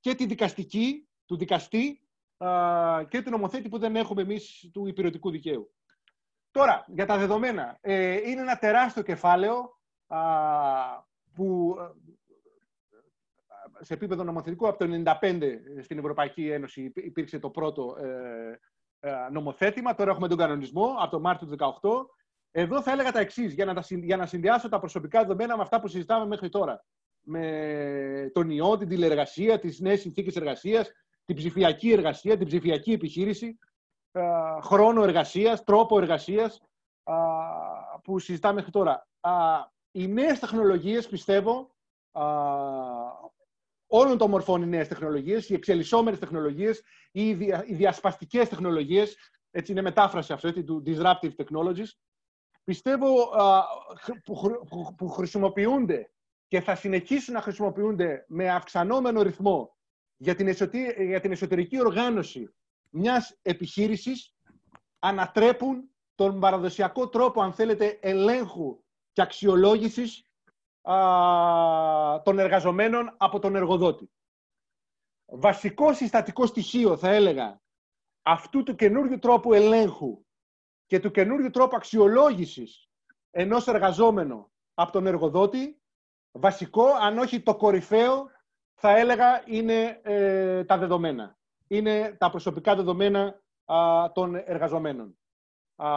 και 0.00 0.14
τη 0.14 0.26
δικαστική, 0.26 1.08
του 1.26 1.36
δικαστή 1.36 2.00
α, 2.36 3.04
και 3.08 3.22
του 3.22 3.30
νομοθέτη 3.30 3.68
που 3.68 3.78
δεν 3.78 3.96
έχουμε 3.96 4.22
εμείς 4.22 4.70
του 4.72 4.86
υπηρετικού 4.86 5.30
δικαίου. 5.30 5.74
Τώρα, 6.50 6.84
για 6.88 7.06
τα 7.06 7.18
δεδομένα. 7.18 7.78
Ε, 7.80 8.30
είναι 8.30 8.40
ένα 8.40 8.58
τεράστιο 8.58 9.02
κεφάλαιο 9.02 9.80
α, 10.06 10.18
που 11.34 11.76
σε 13.80 13.94
επίπεδο 13.94 14.24
νομοθετικό 14.24 14.68
από 14.68 14.78
το 14.78 15.02
1995 15.20 15.40
στην 15.82 15.98
Ευρωπαϊκή 15.98 16.50
Ένωση 16.50 16.92
υπήρξε 16.94 17.38
το 17.38 17.50
πρώτο 17.50 17.96
ε, 18.00 18.58
ε, 19.00 19.28
νομοθέτημα. 19.30 19.94
Τώρα 19.94 20.10
έχουμε 20.10 20.28
τον 20.28 20.38
κανονισμό 20.38 20.94
από 20.98 21.10
το 21.10 21.20
Μάρτιο 21.20 21.46
του 21.46 21.56
2018. 21.82 21.90
Εδώ 22.50 22.82
θα 22.82 22.92
έλεγα 22.92 23.12
τα 23.12 23.20
εξής, 23.20 23.52
για, 23.52 23.64
να 23.64 23.82
για 23.88 24.16
να 24.16 24.26
συνδυάσω 24.26 24.68
τα 24.68 24.78
προσωπικά 24.78 25.20
δεδομένα 25.20 25.56
με 25.56 25.62
αυτά 25.62 25.80
που 25.80 25.88
συζητάμε 25.88 26.26
μέχρι 26.26 26.48
τώρα. 26.48 26.84
Με 27.28 28.30
τον 28.32 28.50
ιό, 28.50 28.76
την 28.76 28.88
τηλεργασία, 28.88 29.58
τις 29.58 29.80
νέες 29.80 30.00
συνθήκες 30.00 30.36
εργασίας, 30.36 30.90
την 31.24 31.36
ψηφιακή 31.36 31.92
εργασία, 31.92 32.36
την 32.36 32.46
ψηφιακή 32.46 32.92
επιχείρηση, 32.92 33.58
ε, 34.12 34.22
χρόνο 34.60 35.02
εργασίας, 35.02 35.64
τρόπο 35.64 35.98
εργασίας 35.98 36.60
που 38.02 38.18
συζητάμε 38.18 38.54
μέχρι 38.54 38.70
τώρα. 38.70 39.08
Οι 39.90 40.06
νέες 40.08 40.38
τεχνολογίες, 40.38 41.08
πιστεύω, 41.08 41.74
όλων 43.86 44.18
των 44.18 44.30
μορφών 44.30 44.62
οι 44.62 44.66
νέες 44.66 44.88
τεχνολογίες, 44.88 45.48
οι 45.48 45.54
εξελισσόμενες 45.54 46.18
τεχνολογίες 46.18 46.82
ή 47.12 47.28
οι 47.28 47.74
διασπαστικές 47.74 48.48
τεχνολογίες. 48.48 49.16
Έτσι 49.50 49.72
είναι 49.72 49.82
μετάφραση 49.82 50.32
αυτό, 50.32 50.48
έτσι, 50.48 50.64
του 50.64 50.82
disruptive 50.86 51.32
technologies. 51.36 51.88
Πιστεύω 52.64 53.30
που 54.96 55.08
χρησιμοποιούνται 55.08 56.10
και 56.48 56.60
θα 56.60 56.74
συνεχίσουν 56.74 57.34
να 57.34 57.40
χρησιμοποιούνται 57.40 58.24
με 58.28 58.50
αυξανόμενο 58.50 59.22
ρυθμό 59.22 59.76
για 60.16 60.34
την, 60.34 60.48
για 60.98 61.20
την 61.20 61.32
εσωτερική 61.32 61.80
οργάνωση 61.80 62.54
μιας 62.90 63.38
επιχείρησης 63.42 64.34
ανατρέπουν 64.98 65.90
τον 66.14 66.40
παραδοσιακό 66.40 67.08
τρόπο, 67.08 67.42
αν 67.42 67.52
θέλετε, 67.52 67.98
ελέγχου 68.02 68.82
και 69.12 69.22
αξιολόγησης 69.22 70.25
των 72.22 72.38
εργαζομένων 72.38 73.14
από 73.16 73.38
τον 73.38 73.56
εργοδότη. 73.56 74.10
Βασικό 75.26 75.94
συστατικό 75.94 76.46
στοιχείο, 76.46 76.96
θα 76.96 77.08
έλεγα, 77.08 77.60
αυτού 78.22 78.62
του 78.62 78.74
καινούριου 78.74 79.18
τρόπου 79.18 79.52
ελέγχου 79.52 80.24
και 80.86 81.00
του 81.00 81.10
καινούριου 81.10 81.50
τρόπου 81.50 81.76
αξιολόγησης 81.76 82.88
ενός 83.30 83.66
εργαζόμενου 83.66 84.52
από 84.74 84.92
τον 84.92 85.06
εργοδότη, 85.06 85.80
βασικό, 86.32 86.86
αν 86.86 87.18
όχι 87.18 87.42
το 87.42 87.56
κορυφαίο, 87.56 88.30
θα 88.74 88.96
έλεγα, 88.96 89.42
είναι 89.46 90.00
ε, 90.02 90.64
τα 90.64 90.78
δεδομένα. 90.78 91.38
Είναι 91.66 92.16
τα 92.18 92.30
προσωπικά 92.30 92.76
δεδομένα 92.76 93.40
των 94.12 94.34
εργαζομένων. 94.34 95.18
Α, 95.76 95.88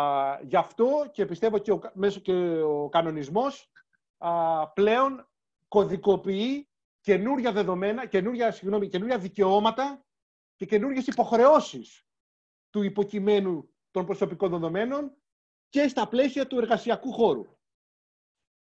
γι' 0.41 0.55
αυτό 0.55 1.09
και 1.11 1.25
πιστεύω 1.25 1.57
και 1.57 1.71
ο, 1.71 1.81
μέσω 1.93 2.19
και 2.19 2.61
ο 2.61 2.89
κανονισμός 2.89 3.71
πλέον 4.73 5.29
κωδικοποιεί 5.67 6.69
καινούρια 7.01 7.51
δεδομένα, 7.51 8.05
καινούρια, 8.05 8.51
συγγνώμη, 8.51 8.87
καινούρια 8.87 9.17
δικαιώματα 9.17 10.05
και 10.55 10.65
καινούριες 10.65 11.07
υποχρεώσεις 11.07 12.05
του 12.69 12.83
υποκειμένου 12.83 13.69
των 13.91 14.05
προσωπικών 14.05 14.49
δεδομένων 14.49 15.15
και 15.69 15.87
στα 15.87 16.07
πλαίσια 16.07 16.47
του 16.47 16.57
εργασιακού 16.57 17.11
χώρου. 17.11 17.57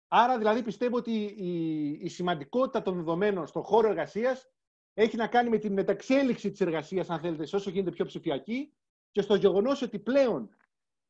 Άρα, 0.08 0.38
δηλαδή, 0.38 0.62
πιστεύω 0.62 0.96
ότι 0.96 1.12
η, 1.36 1.88
η 1.90 2.08
σημαντικότητα 2.08 2.82
των 2.82 2.94
δεδομένων 2.94 3.46
στον 3.46 3.62
χώρο 3.62 3.88
εργασίας 3.88 4.48
έχει 4.94 5.16
να 5.16 5.26
κάνει 5.26 5.48
με 5.48 5.58
την 5.58 5.72
μεταξέλιξη 5.72 6.50
της 6.50 6.60
εργασίας, 6.60 7.10
αν 7.10 7.20
θέλετε, 7.20 7.56
όσο 7.56 7.70
γίνεται 7.70 7.90
πιο 7.90 8.04
ψηφιακή 8.04 8.74
και 9.10 9.22
στο 9.22 9.34
γεγονός 9.34 9.82
ότι 9.82 9.98
πλέον 9.98 10.56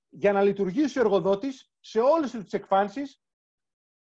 για 0.08 0.32
να 0.32 0.42
λειτουργήσει 0.42 0.98
ο 0.98 1.00
εργοδότης 1.00 1.72
σε 1.80 2.00
όλες 2.00 2.30
τις 2.30 2.52
εκφάνσεις 2.52 3.23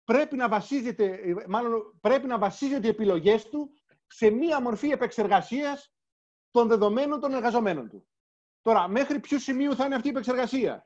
πρέπει 0.07 0.35
να 0.35 0.47
βασίζεται, 0.49 1.19
μάλλον 1.47 1.97
πρέπει 2.01 2.27
να 2.27 2.37
βασίζεται 2.37 2.87
οι 2.87 2.89
επιλογές 2.89 3.49
του 3.49 3.69
σε 4.07 4.29
μία 4.29 4.61
μορφή 4.61 4.89
επεξεργασίας 4.89 5.93
των 6.51 6.67
δεδομένων 6.67 7.19
των 7.19 7.33
εργαζομένων 7.33 7.89
του. 7.89 8.07
Τώρα, 8.61 8.87
μέχρι 8.87 9.19
ποιο 9.19 9.39
σημείο 9.39 9.75
θα 9.75 9.85
είναι 9.85 9.95
αυτή 9.95 10.07
η 10.07 10.11
επεξεργασία, 10.11 10.85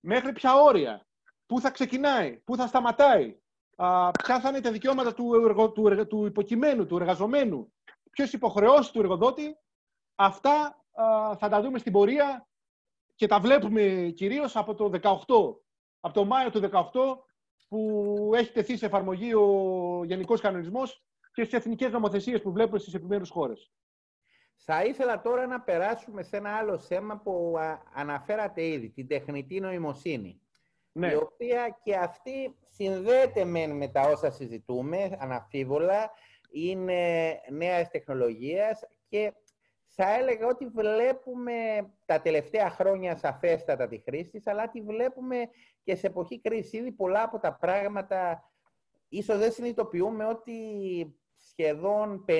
μέχρι 0.00 0.32
ποια 0.32 0.54
όρια, 0.54 1.06
πού 1.46 1.60
θα 1.60 1.70
ξεκινάει, 1.70 2.36
πού 2.36 2.56
θα 2.56 2.66
σταματάει, 2.66 3.40
α, 3.76 4.10
ποια 4.10 4.40
θα 4.40 4.48
είναι 4.48 4.60
τα 4.60 4.70
δικαιώματα 4.70 5.14
του, 5.14 5.34
εργο, 5.34 5.72
του, 5.72 6.06
του 6.06 6.26
υποκειμένου, 6.26 6.86
του 6.86 6.96
εργαζομένου, 6.96 7.72
ποιες 8.10 8.32
υποχρεώσεις 8.32 8.90
του 8.90 8.98
εργοδότη, 9.00 9.56
αυτά 10.14 10.84
θα 11.38 11.48
τα 11.48 11.60
δούμε 11.60 11.78
στην 11.78 11.92
πορεία 11.92 12.48
και 13.14 13.26
τα 13.26 13.40
βλέπουμε 13.40 14.12
κυρίως 14.14 14.56
από 14.56 14.74
το 14.74 14.90
18, 15.02 15.18
από 16.00 16.14
το 16.14 16.24
Μάιο 16.24 16.50
του 16.50 16.60
18 16.60 17.29
που 17.70 18.30
έχει 18.34 18.52
τεθεί 18.52 18.76
σε 18.76 18.86
εφαρμογή 18.86 19.34
ο 19.34 20.04
Γενικός 20.04 20.40
Κανονισμός 20.40 21.04
και 21.32 21.44
στις 21.44 21.58
εθνικές 21.58 21.92
νομοθεσίες 21.92 22.42
που 22.42 22.52
βλέπουμε 22.52 22.78
στις 22.78 22.94
επιμέρους 22.94 23.30
χώρες. 23.30 23.72
Θα 24.56 24.84
ήθελα 24.84 25.20
τώρα 25.20 25.46
να 25.46 25.60
περάσουμε 25.60 26.22
σε 26.22 26.36
ένα 26.36 26.56
άλλο 26.56 26.78
θέμα 26.78 27.18
που 27.18 27.54
αναφέρατε 27.94 28.66
ήδη, 28.66 28.90
την 28.90 29.08
τεχνητή 29.08 29.60
νοημοσύνη. 29.60 30.40
Ναι. 30.92 31.12
Η 31.12 31.14
οποία 31.14 31.78
και 31.82 31.96
αυτή 31.96 32.56
συνδέεται 32.60 33.44
με 33.44 33.88
τα 33.92 34.00
όσα 34.00 34.30
συζητούμε, 34.30 35.16
αναφίβολα, 35.18 36.10
είναι 36.50 37.32
νέας 37.50 37.90
τεχνολογίας 37.90 38.80
και 39.08 39.32
θα 40.02 40.16
έλεγα 40.18 40.46
ότι 40.46 40.66
βλέπουμε 40.66 41.52
τα 42.04 42.20
τελευταία 42.20 42.70
χρόνια 42.70 43.16
σαφέστατα 43.16 43.88
τη 43.88 43.98
χρήση 43.98 44.30
της, 44.30 44.46
αλλά 44.46 44.70
τη 44.70 44.80
βλέπουμε 44.80 45.36
και 45.82 45.96
σε 45.96 46.06
εποχή 46.06 46.40
κρίση. 46.40 46.76
Ήδη 46.76 46.92
πολλά 46.92 47.22
από 47.22 47.38
τα 47.38 47.54
πράγματα 47.54 48.50
ίσως 49.08 49.38
δεν 49.38 49.52
συνειδητοποιούμε 49.52 50.24
ότι 50.26 50.54
σχεδόν 51.36 52.24
50-60, 52.28 52.32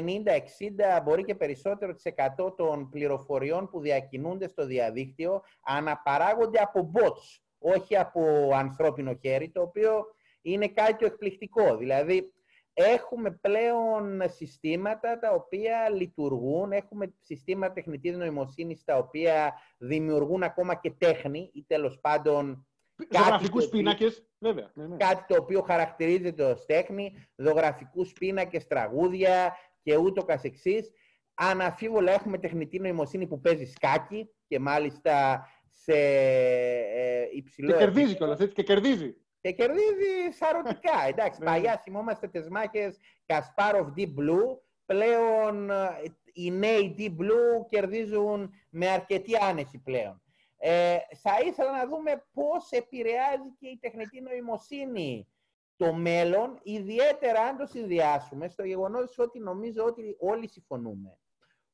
μπορεί 1.05 1.25
και 1.25 1.35
περισσότερο 1.35 1.95
της 1.95 2.13
100 2.39 2.57
των 2.57 2.89
πληροφοριών 2.89 3.71
που 3.71 3.81
διακινούνται 3.81 4.49
στο 4.49 4.67
διαδίκτυο 4.67 5.43
αναπαράγονται 5.61 6.59
από 6.59 6.91
bots, 6.95 7.41
όχι 7.59 7.97
από 7.97 8.51
ανθρώπινο 8.55 9.15
χέρι, 9.15 9.51
το 9.51 9.63
οποίο 9.63 10.05
είναι 10.43 10.69
κάτι 10.69 11.05
εκπληκτικό. 11.05 11.77
Δηλαδή, 11.77 12.33
έχουμε 12.73 13.31
πλέον 13.31 14.23
συστήματα 14.27 15.19
τα 15.19 15.33
οποία 15.33 15.91
λειτουργούν, 15.91 16.73
έχουμε 16.73 17.15
συστήματα 17.19 17.73
τεχνητής 17.73 18.17
νοημοσύνης 18.17 18.85
τα 18.85 18.97
οποία 18.97 19.55
δημιουργούν 19.79 20.43
ακόμα 20.43 20.75
και 20.75 20.91
τέχνη 20.91 21.51
ή 21.55 21.65
τέλος 21.67 22.01
πάντων 22.01 22.65
Ζωγραφικούς 23.09 23.69
πίνακες, 23.69 24.27
βέβαια. 24.39 24.71
Ναι, 24.75 24.87
ναι. 24.87 24.97
Κάτι 24.97 25.35
το 25.35 25.43
οποίο 25.43 25.63
χαρακτηρίζεται 25.63 26.45
ως 26.45 26.67
τέχνη, 26.67 27.29
ζωγραφικούς 27.37 28.13
πίνακες, 28.13 28.67
τραγούδια 28.67 29.57
και 29.83 29.97
ούτω 29.97 30.25
καθεξής. 30.25 30.91
Αναφίβολα 31.35 32.13
έχουμε 32.13 32.39
τεχνητή 32.39 32.79
νοημοσύνη 32.79 33.27
που 33.27 33.41
παίζει 33.41 33.65
σκάκι 33.65 34.31
και 34.47 34.59
μάλιστα 34.59 35.47
σε 35.71 35.93
ε, 35.93 37.29
υψηλό... 37.33 37.73
Και 37.73 37.79
κερδίζει 37.79 38.17
κιόλας, 38.17 38.41
έτσι, 38.41 38.55
και 38.55 38.63
κερδίζει. 38.63 39.17
Και 39.41 39.53
κερδίζει 39.53 40.31
σαρωτικά. 40.31 41.07
Εντάξει, 41.11 41.41
ναι, 41.41 41.47
παλιά 41.47 41.81
θυμόμαστε 41.85 42.29
τις 42.29 42.49
μάχες 42.49 42.99
Κασπάροφ 43.27 43.89
Deep 43.97 44.15
Blue. 44.19 44.59
Πλέον 44.87 45.71
ε, 45.71 46.03
οι 46.33 46.51
νέοι 46.51 46.95
Deep 46.99 47.23
Blue 47.23 47.67
κερδίζουν 47.69 48.53
με 48.71 48.89
αρκετή 48.89 49.37
άνεση 49.37 49.79
πλέον. 49.79 50.23
Ε, 50.57 50.97
θα 51.23 51.33
ήθελα 51.47 51.73
να 51.73 51.87
δούμε 51.89 52.25
πώς 52.33 52.71
επηρεάζει 52.71 53.55
και 53.59 53.69
η 53.69 53.79
τεχνητή 53.81 54.21
νοημοσύνη 54.21 55.29
το 55.77 55.93
μέλλον, 55.93 56.59
ιδιαίτερα 56.63 57.41
αν 57.41 57.57
το 57.57 57.67
συνδυάσουμε 57.67 58.49
στο 58.49 58.65
γεγονός 58.65 59.19
ότι 59.19 59.39
νομίζω 59.39 59.85
ότι 59.85 60.17
όλοι 60.19 60.49
συμφωνούμε 60.49 61.19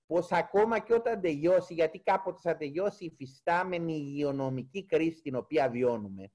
πως 0.06 0.32
ακόμα 0.32 0.78
και 0.78 0.94
όταν 0.94 1.20
τελειώσει, 1.20 1.74
γιατί 1.74 1.98
κάποτε 1.98 2.38
θα 2.42 2.56
τελειώσει 2.56 3.04
η 3.04 3.14
φυστάμενη 3.16 3.94
υγειονομική 3.94 4.86
κρίση 4.86 5.20
την 5.20 5.34
οποία 5.34 5.68
βιώνουμε, 5.68 6.30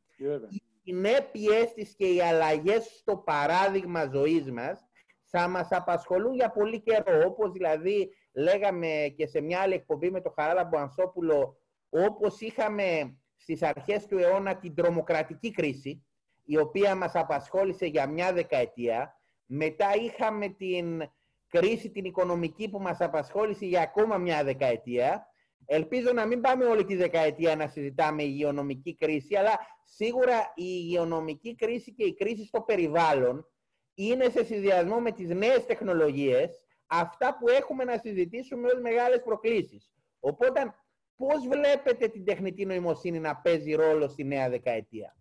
οι 0.50 0.62
συνέπειε 0.84 1.66
της 1.76 1.96
και 1.96 2.14
οι 2.14 2.22
αλλαγές 2.22 2.86
στο 3.00 3.18
παράδειγμα 3.18 4.06
ζωής 4.06 4.52
μας 4.52 4.86
θα 5.26 5.48
μας 5.48 5.68
απασχολούν 5.72 6.34
για 6.34 6.52
πολύ 6.52 6.82
καιρό, 6.82 7.24
όπως 7.26 7.52
δηλαδή 7.52 8.10
λέγαμε 8.34 9.14
και 9.18 9.28
σε 9.28 9.42
μια 9.42 9.60
άλλη 9.60 9.74
εκπομπή 9.74 10.12
με 10.12 10.22
τον 10.22 10.34
Χαράλαμπο 10.36 10.78
Ανθόπουλο 10.78 11.58
όπως 11.90 12.40
είχαμε 12.40 13.18
στις 13.36 13.62
αρχές 13.62 14.06
του 14.06 14.18
αιώνα 14.18 14.58
την 14.58 14.76
τρομοκρατική 14.76 15.52
κρίση, 15.52 16.06
η 16.44 16.58
οποία 16.58 16.96
μας 16.96 17.16
απασχόλησε 17.16 17.86
για 17.86 18.08
μια 18.08 18.34
δεκαετία. 18.34 19.16
Μετά 19.46 19.96
είχαμε 19.96 20.48
την 20.50 21.10
κρίση 21.48 21.92
την 21.92 22.06
οικονομική 22.06 22.70
που 22.70 22.80
μας 22.80 23.02
απασχόλησε 23.02 23.66
για 23.66 23.82
ακόμα 23.82 24.18
μια 24.18 24.44
δεκαετία. 24.44 25.31
Ελπίζω 25.66 26.14
να 26.14 26.26
μην 26.26 26.42
πάμε 26.42 26.66
όλη 26.66 26.86
τη 26.86 26.96
δεκαετία 26.96 27.56
να 27.56 27.68
συζητάμε 27.68 28.24
υγειονομική 28.24 28.96
κρίση, 28.96 29.36
αλλά 29.36 29.60
σίγουρα 29.86 30.38
η 30.56 30.64
υγειονομική 30.66 31.56
κρίση 31.56 31.94
και 31.94 32.04
η 32.04 32.14
κρίση 32.14 32.46
στο 32.46 32.62
περιβάλλον 32.62 33.46
είναι 33.94 34.30
σε 34.30 34.44
συνδυασμό 34.44 35.00
με 35.00 35.12
τις 35.12 35.28
νέες 35.30 35.66
τεχνολογίες 35.66 36.66
αυτά 36.88 37.38
που 37.38 37.50
έχουμε 37.50 37.84
να 37.84 37.98
συζητήσουμε 37.98 38.68
ως 38.68 38.82
μεγάλες 38.82 39.22
προκλήσεις. 39.24 39.92
Οπότε 40.20 40.74
Πώς 41.22 41.48
βλέπετε 41.48 42.08
την 42.08 42.26
τεχνητή 42.26 42.66
νοημοσύνη 42.66 43.20
να 43.20 43.36
παίζει 43.36 43.74
ρόλο 43.74 44.08
στη 44.08 44.24
νέα 44.24 44.50
δεκαετία; 44.50 45.16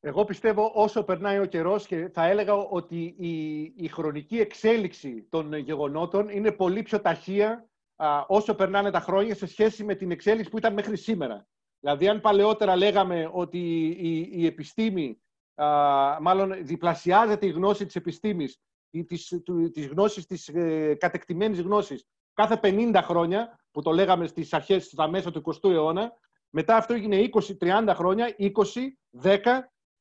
Εγώ 0.00 0.24
πιστεύω 0.24 0.70
όσο 0.74 1.04
περνάει 1.04 1.38
ο 1.38 1.44
καιρός 1.44 1.86
και 1.86 2.08
θα 2.08 2.26
έλεγα 2.26 2.54
ότι 2.54 3.14
η, 3.18 3.62
η 3.76 3.88
χρονική 3.88 4.38
εξέλιξη 4.38 5.26
των 5.30 5.54
γεγονότων 5.54 6.28
είναι 6.28 6.52
πολύ 6.52 6.82
πιο 6.82 7.00
ταχεία 7.00 7.68
όσο 8.26 8.54
περνάνε 8.54 8.90
τα 8.90 9.00
χρόνια 9.00 9.34
σε 9.34 9.46
σχέση 9.46 9.84
με 9.84 9.94
την 9.94 10.10
εξέλιξη 10.10 10.50
που 10.50 10.58
ήταν 10.58 10.72
μέχρι 10.72 10.96
σήμερα. 10.96 11.46
Δηλαδή, 11.80 12.08
αν 12.08 12.20
παλαιότερα 12.20 12.76
λέγαμε 12.76 13.30
ότι 13.32 13.58
η, 13.86 14.28
η 14.32 14.46
επιστήμη, 14.46 15.20
α, 15.54 15.66
μάλλον 16.20 16.66
διπλασιάζεται 16.66 17.46
η 17.46 17.50
γνώση 17.50 17.86
της 17.86 17.96
επιστήμης, 17.96 18.60
της, 19.06 19.40
του, 19.44 19.70
της 19.70 19.86
γνώσης, 19.86 20.26
της 20.26 20.48
ε, 20.48 20.94
κατεκτημένης 20.94 21.60
γνώσης, 21.60 22.04
κάθε 22.34 22.60
50 22.62 23.00
χρόνια, 23.02 23.58
που 23.70 23.82
το 23.82 23.90
λέγαμε 23.90 24.26
στις 24.26 24.52
αρχές, 24.52 24.84
στα 24.84 25.08
μέσα 25.08 25.30
του 25.30 25.42
20ου 25.44 25.70
αιώνα, 25.70 26.12
μετά 26.50 26.76
αυτό 26.76 26.94
έγινε 26.94 27.28
20-30 27.60 27.92
χρόνια, 27.94 28.34
20, 28.38 28.52
10 29.22 29.38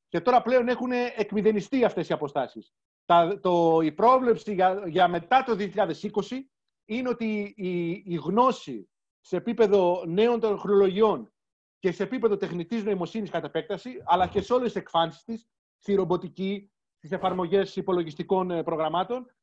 και 0.07 0.21
τώρα 0.21 0.41
πλέον 0.41 0.67
έχουν 0.67 0.91
εκμηδενιστεί 1.15 1.83
αυτές 1.83 2.09
οι 2.09 2.13
αποστάσεις. 2.13 2.73
Τα, 3.05 3.39
το, 3.39 3.79
η 3.83 3.91
πρόβλεψη 3.91 4.53
για, 4.53 4.83
για 4.85 5.07
μετά 5.07 5.43
το 5.43 5.55
2020 5.59 6.39
είναι 6.85 7.09
ότι 7.09 7.53
η, 7.57 7.89
η 8.05 8.15
γνώση 8.15 8.89
σε 9.19 9.35
επίπεδο 9.35 10.03
νέων 10.05 10.39
τεχνολογιών 10.39 11.33
και 11.79 11.91
σε 11.91 12.03
επίπεδο 12.03 12.37
τεχνητής 12.37 12.83
νοημοσύνης 12.83 13.29
κατά 13.29 13.47
επέκταση, 13.47 14.01
αλλά 14.05 14.27
και 14.27 14.41
σε 14.41 14.53
όλες 14.53 14.71
τις 14.71 14.81
εκφάνσεις 14.81 15.23
της, 15.23 15.47
στη 15.77 15.93
ρομποτική, 15.93 16.71
στις 16.97 17.11
εφαρμογές 17.11 17.75
υπολογιστικών 17.75 18.51
ε, 18.51 18.63
προγραμμάτων, 18.63 19.35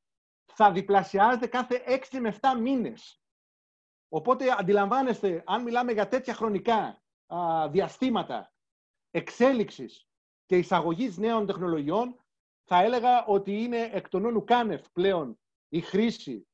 θα 0.52 0.72
διπλασιάζεται 0.72 1.46
κάθε 1.46 1.82
6 2.10 2.18
με 2.20 2.38
7 2.40 2.60
μήνες. 2.60 3.22
Οπότε 4.08 4.44
αντιλαμβάνεστε, 4.58 5.42
αν 5.46 5.62
μιλάμε 5.62 5.92
για 5.92 6.08
τέτοια 6.08 6.34
χρονικά 6.34 7.02
α, 7.26 7.68
διαστήματα 7.68 8.52
εξέλιξης 9.10 10.08
και 10.46 10.56
εισαγωγής 10.56 11.18
νέων 11.18 11.46
τεχνολογιών, 11.46 12.16
θα 12.64 12.82
έλεγα 12.82 13.24
ότι 13.24 13.62
είναι 13.62 13.90
εκ 13.92 14.08
των 14.08 14.24
όνου 14.24 14.44
κάνευ 14.44 14.82
πλέον 14.92 15.38
η 15.68 15.80
χρήση 15.80 16.46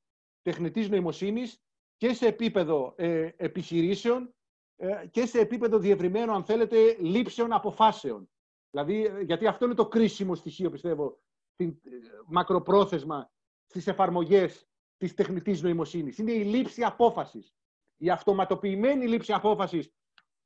τεχνητής 0.48 0.88
νοημοσύνης 0.88 1.60
και 1.96 2.14
σε 2.14 2.26
επίπεδο 2.26 2.94
ε, 2.96 3.30
επιχειρήσεων 3.36 4.34
ε, 4.76 5.06
και 5.10 5.26
σε 5.26 5.38
επίπεδο 5.38 5.78
διευρυμένων, 5.78 6.34
αν 6.34 6.44
θέλετε, 6.44 6.96
λήψεων 7.00 7.52
αποφάσεων. 7.52 8.30
Δηλαδή, 8.70 9.24
γιατί 9.24 9.46
αυτό 9.46 9.64
είναι 9.64 9.74
το 9.74 9.88
κρίσιμο 9.88 10.34
στοιχείο, 10.34 10.70
πιστεύω, 10.70 11.20
την, 11.56 11.68
ε, 11.68 11.90
μακροπρόθεσμα 12.26 13.30
στις 13.66 13.86
εφαρμογές 13.86 14.68
της 14.96 15.14
τεχνητής 15.14 15.62
νοημοσύνης. 15.62 16.18
Είναι 16.18 16.32
η 16.32 16.44
λήψη 16.44 16.82
απόφασης. 16.82 17.54
Η 17.96 18.10
αυτοματοποιημένη 18.10 19.06
λήψη 19.06 19.32
απόφασης, 19.32 19.92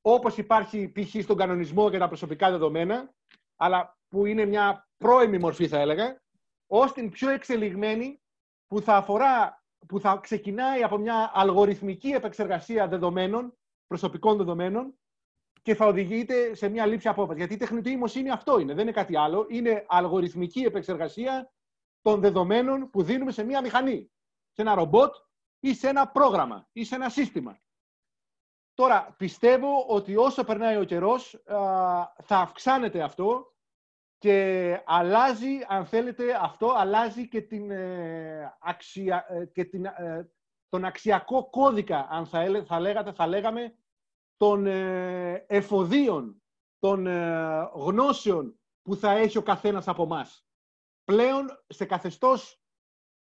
όπως 0.00 0.36
υπάρχει 0.36 0.92
π.χ. 0.92 1.22
στον 1.22 1.36
κανονισμό 1.36 1.88
για 1.88 1.98
τα 1.98 2.08
προσωπικά 2.08 2.50
δεδομένα, 2.50 3.14
αλλά 3.56 3.98
που 4.08 4.26
είναι 4.26 4.44
μια 4.44 4.88
πρώιμη 4.96 5.38
μορφή 5.38 5.68
θα 5.68 5.78
έλεγα, 5.78 6.22
ως 6.66 6.92
την 6.92 7.10
πιο 7.10 7.30
εξελιγμένη 7.30 8.22
που 8.66 8.80
θα 8.80 8.96
αφορά, 8.96 9.61
που 9.88 10.00
θα 10.00 10.18
ξεκινάει 10.22 10.82
από 10.82 10.98
μια 10.98 11.30
αλγοριθμική 11.34 12.08
επεξεργασία 12.08 12.88
δεδομένων, 12.88 13.56
προσωπικών 13.86 14.36
δεδομένων, 14.36 14.94
και 15.62 15.74
θα 15.74 15.86
οδηγείται 15.86 16.54
σε 16.54 16.68
μια 16.68 16.86
λήψη 16.86 17.08
απόφασης. 17.08 17.38
Γιατί 17.38 17.54
η 17.54 17.56
τεχνητή 17.56 17.90
νοημοσύνη 17.90 18.30
αυτό 18.30 18.58
είναι, 18.58 18.74
δεν 18.74 18.82
είναι 18.82 18.92
κάτι 18.92 19.16
άλλο. 19.16 19.46
Είναι 19.48 19.84
αλγοριθμική 19.88 20.60
επεξεργασία 20.60 21.52
των 22.02 22.20
δεδομένων 22.20 22.90
που 22.90 23.02
δίνουμε 23.02 23.30
σε 23.32 23.44
μία 23.44 23.60
μηχανή, 23.60 24.12
σε 24.50 24.62
ένα 24.62 24.74
ρομπότ 24.74 25.14
ή 25.60 25.74
σε 25.74 25.88
ένα 25.88 26.08
πρόγραμμα 26.08 26.68
ή 26.72 26.84
σε 26.84 26.94
ένα 26.94 27.08
σύστημα. 27.08 27.60
Τώρα, 28.74 29.14
πιστεύω 29.18 29.84
ότι 29.88 30.16
όσο 30.16 30.44
περνάει 30.44 30.76
ο 30.76 30.84
καιρός 30.84 31.42
θα 32.22 32.38
αυξάνεται 32.38 33.02
αυτό 33.02 33.51
και 34.22 34.82
αλλάζει, 34.84 35.58
αν 35.68 35.86
θέλετε, 35.86 36.38
αυτό 36.40 36.72
αλλάζει 36.76 37.28
και, 37.28 37.40
την, 37.40 37.70
ε, 37.70 38.56
αξια, 38.60 39.26
ε, 39.28 39.44
και 39.44 39.64
την, 39.64 39.84
ε, 39.84 40.30
τον 40.68 40.84
αξιακό 40.84 41.50
κώδικα, 41.50 42.06
αν 42.10 42.26
θα, 42.26 42.64
θα, 42.66 42.80
λέγατε, 42.80 43.12
θα 43.12 43.26
λέγαμε, 43.26 43.74
των 44.36 44.66
εφοδίων, 45.46 46.42
των 46.78 47.06
γνώσεων 47.74 48.60
που 48.82 48.96
θα 48.96 49.10
έχει 49.10 49.38
ο 49.38 49.42
καθένας 49.42 49.88
από 49.88 50.06
μας 50.06 50.46
πλέον 51.04 51.64
σε 51.66 51.84
καθεστώς 51.84 52.62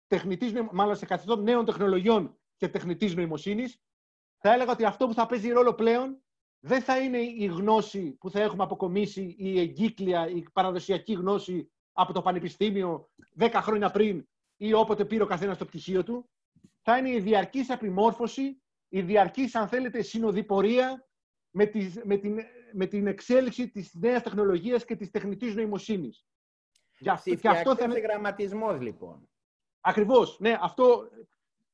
τεχνητής, 0.07 0.53
μάλλον 0.71 0.95
σε 0.95 1.05
καθεστώς 1.05 1.39
νέων 1.39 1.65
τεχνολογιών 1.65 2.39
και 2.55 2.69
τεχνητής 2.69 3.15
νοημοσύνης, 3.15 3.81
θα 4.37 4.53
έλεγα 4.53 4.71
ότι 4.71 4.85
αυτό 4.85 5.07
που 5.07 5.13
θα 5.13 5.25
παίζει 5.25 5.49
ρόλο 5.49 5.73
πλέον 5.73 6.21
δεν 6.59 6.81
θα 6.81 6.99
είναι 6.99 7.17
η 7.17 7.45
γνώση 7.45 8.11
που 8.11 8.29
θα 8.29 8.41
έχουμε 8.41 8.63
αποκομίσει, 8.63 9.35
η 9.37 9.59
εγκύκλια, 9.59 10.29
η 10.29 10.43
παραδοσιακή 10.53 11.13
γνώση 11.13 11.71
από 11.91 12.13
το 12.13 12.21
πανεπιστήμιο 12.21 13.09
10 13.39 13.49
χρόνια 13.53 13.91
πριν 13.91 14.27
ή 14.57 14.73
όποτε 14.73 15.05
πήρε 15.05 15.23
ο 15.23 15.25
καθένας 15.25 15.57
το 15.57 15.65
πτυχίο 15.65 16.03
του, 16.03 16.29
θα 16.81 16.97
είναι 16.97 17.09
η 17.09 17.19
διαρκής 17.19 17.69
επιμόρφωση, 17.69 18.61
η 18.89 19.01
διαρκής, 19.01 19.55
αν 19.55 19.67
θέλετε, 19.67 20.01
συνοδοιπορία 20.01 21.07
με, 21.51 21.65
τις, 21.65 22.01
με, 22.03 22.17
την, 22.17 22.39
με 22.73 22.85
την 22.85 23.07
εξέλιξη 23.07 23.69
της 23.69 23.93
νέας 23.93 24.23
τεχνολογίας 24.23 24.85
και 24.85 24.95
της 24.95 25.09
τεχνητής 25.09 25.55
νοημοσύνης. 25.55 26.25
Για 26.99 27.11
αυτό, 27.11 27.35
και 27.35 27.49
αυτό 27.49 27.75
θα 27.75 27.83
είναι 27.83 27.99
γραμματισμός, 27.99 28.79
λοιπόν. 28.81 29.29
Ακριβώς. 29.81 30.39
Ναι, 30.39 30.57
αυτό, 30.61 31.09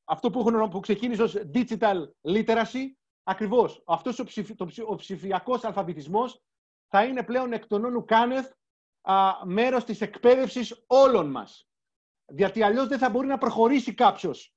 αυτό 0.04 0.30
που, 0.30 0.38
έχουν, 0.38 0.68
που 0.68 0.80
ξεκίνησε 0.80 1.22
ως 1.22 1.36
digital 1.54 2.08
literacy, 2.22 2.84
ακριβώς. 3.24 3.82
Αυτός 3.86 4.18
ο, 4.18 4.24
ψηφι, 4.24 4.54
το, 4.54 4.68
ο 4.86 4.94
ψηφιακός 4.94 5.64
αλφαβητισμός 5.64 6.42
θα 6.88 7.04
είναι 7.04 7.22
πλέον 7.22 7.52
εκ 7.52 7.66
των 7.66 7.84
όνου 7.84 8.04
κάνεθ 8.04 8.52
α, 9.02 9.32
μέρος 9.44 9.84
της 9.84 10.00
εκπαίδευσης 10.00 10.84
όλων 10.86 11.30
μας. 11.30 11.68
Γιατί 12.26 12.62
αλλιώς 12.62 12.88
δεν 12.88 12.98
θα 12.98 13.10
μπορεί 13.10 13.26
να 13.26 13.38
προχωρήσει 13.38 13.94
κάποιος 13.94 14.54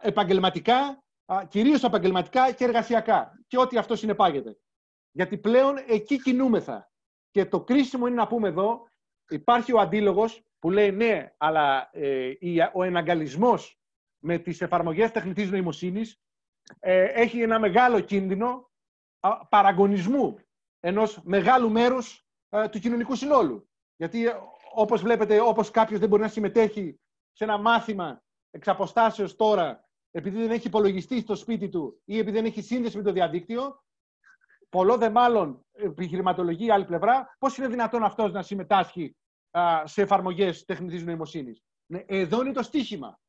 επαγγελματικά, 0.00 1.04
κυρίως 1.48 1.82
επαγγελματικά 1.82 2.52
και 2.52 2.64
εργασιακά. 2.64 3.44
Και 3.46 3.58
ό,τι 3.58 3.76
αυτός 3.78 3.98
συνεπάγεται. 3.98 4.58
Γιατί 5.10 5.38
πλέον 5.38 5.76
εκεί 5.86 6.22
κινούμεθα. 6.22 6.90
Και 7.30 7.46
το 7.46 7.64
κρίσιμο 7.64 8.06
είναι 8.06 8.16
να 8.16 8.26
πούμε 8.26 8.48
εδώ, 8.48 8.88
υπάρχει 9.28 9.72
ο 9.72 9.80
αντίλογος 9.80 10.42
που 10.58 10.70
λέει 10.70 10.90
ναι, 10.90 11.34
αλλά 11.36 11.88
ε, 11.92 12.32
ο 12.72 12.82
εναγκαλισμός 12.82 13.78
με 14.18 14.38
τις 14.38 14.60
εφαρμογές 14.60 15.10
τεχνητής 15.10 15.50
νοημοσύνης 15.50 16.12
ε, 16.12 16.16
έχει 16.80 17.42
ένα 17.42 17.58
μεγάλο 17.58 18.00
κίνδυνο 18.00 18.70
παραγωνισμού 19.48 20.38
ενός 20.80 21.20
μεγάλου 21.22 21.70
μέρους 21.70 22.26
ε, 22.48 22.68
του 22.68 22.78
κοινωνικού 22.78 23.14
συνόλου. 23.14 23.68
Γιατί 23.96 24.26
όπως 24.74 25.02
βλέπετε, 25.02 25.40
όπως 25.40 25.70
κάποιος 25.70 26.00
δεν 26.00 26.08
μπορεί 26.08 26.22
να 26.22 26.28
συμμετέχει 26.28 27.00
σε 27.32 27.44
ένα 27.44 27.58
μάθημα 27.58 28.22
εξ 28.50 28.68
αποστάσεως 28.68 29.36
τώρα, 29.36 29.88
επειδή 30.10 30.40
δεν 30.40 30.50
έχει 30.50 30.66
υπολογιστή 30.66 31.20
στο 31.20 31.34
σπίτι 31.34 31.68
του 31.68 32.00
ή 32.04 32.18
επειδή 32.18 32.36
δεν 32.36 32.44
έχει 32.44 32.62
σύνδεση 32.62 32.96
με 32.96 33.02
το 33.02 33.12
διαδίκτυο, 33.12 33.82
πολλό 34.68 34.96
δε 34.96 35.10
μάλλον 35.10 35.66
επιχειρηματολογία 35.72 36.74
άλλη 36.74 36.84
πλευρά, 36.84 37.36
πώς 37.38 37.56
είναι 37.58 37.68
δυνατόν 37.68 38.02
αυτός 38.02 38.32
να 38.32 38.42
συμμετάσχει 38.42 39.16
σε 39.84 40.02
εφαρμογές 40.02 40.64
τεχνητής 40.64 41.04
νοημοσύνης. 41.04 41.62
Ναι, 41.86 42.04
εδώ 42.06 42.40
είναι 42.40 42.52
το 42.52 42.62
στίχημα. 42.62 43.20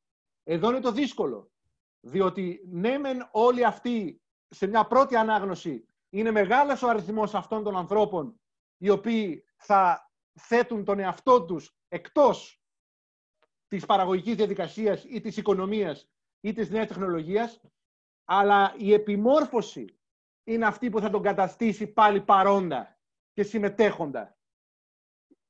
Εδώ 0.43 0.69
είναι 0.69 0.79
το 0.79 0.91
δύσκολο. 0.91 1.51
Διότι 1.99 2.61
ναι 2.65 2.97
μεν 2.97 3.29
όλοι 3.31 3.65
αυτοί 3.65 4.21
σε 4.47 4.67
μια 4.67 4.87
πρώτη 4.87 5.15
ανάγνωση 5.15 5.87
είναι 6.09 6.31
μεγάλος 6.31 6.81
ο 6.83 6.89
αριθμός 6.89 7.33
αυτών 7.33 7.63
των 7.63 7.77
ανθρώπων 7.77 8.39
οι 8.77 8.89
οποίοι 8.89 9.45
θα 9.55 10.11
θέτουν 10.39 10.85
τον 10.85 10.99
εαυτό 10.99 11.45
τους 11.45 11.77
εκτός 11.87 12.63
της 13.67 13.85
παραγωγικής 13.85 14.35
διαδικασίας 14.35 15.03
ή 15.03 15.21
της 15.21 15.37
οικονομίας 15.37 16.09
ή 16.39 16.53
της 16.53 16.69
νέας 16.69 16.87
τεχνολογίας, 16.87 17.61
αλλά 18.25 18.73
η 18.77 18.93
επιμόρφωση 18.93 19.99
είναι 20.43 20.65
αυτή 20.65 20.89
που 20.89 20.99
θα 20.99 21.09
τον 21.09 21.21
καταστήσει 21.21 21.87
πάλι 21.87 22.21
παρόντα 22.21 22.99
και 23.33 23.43
συμμετέχοντα. 23.43 24.37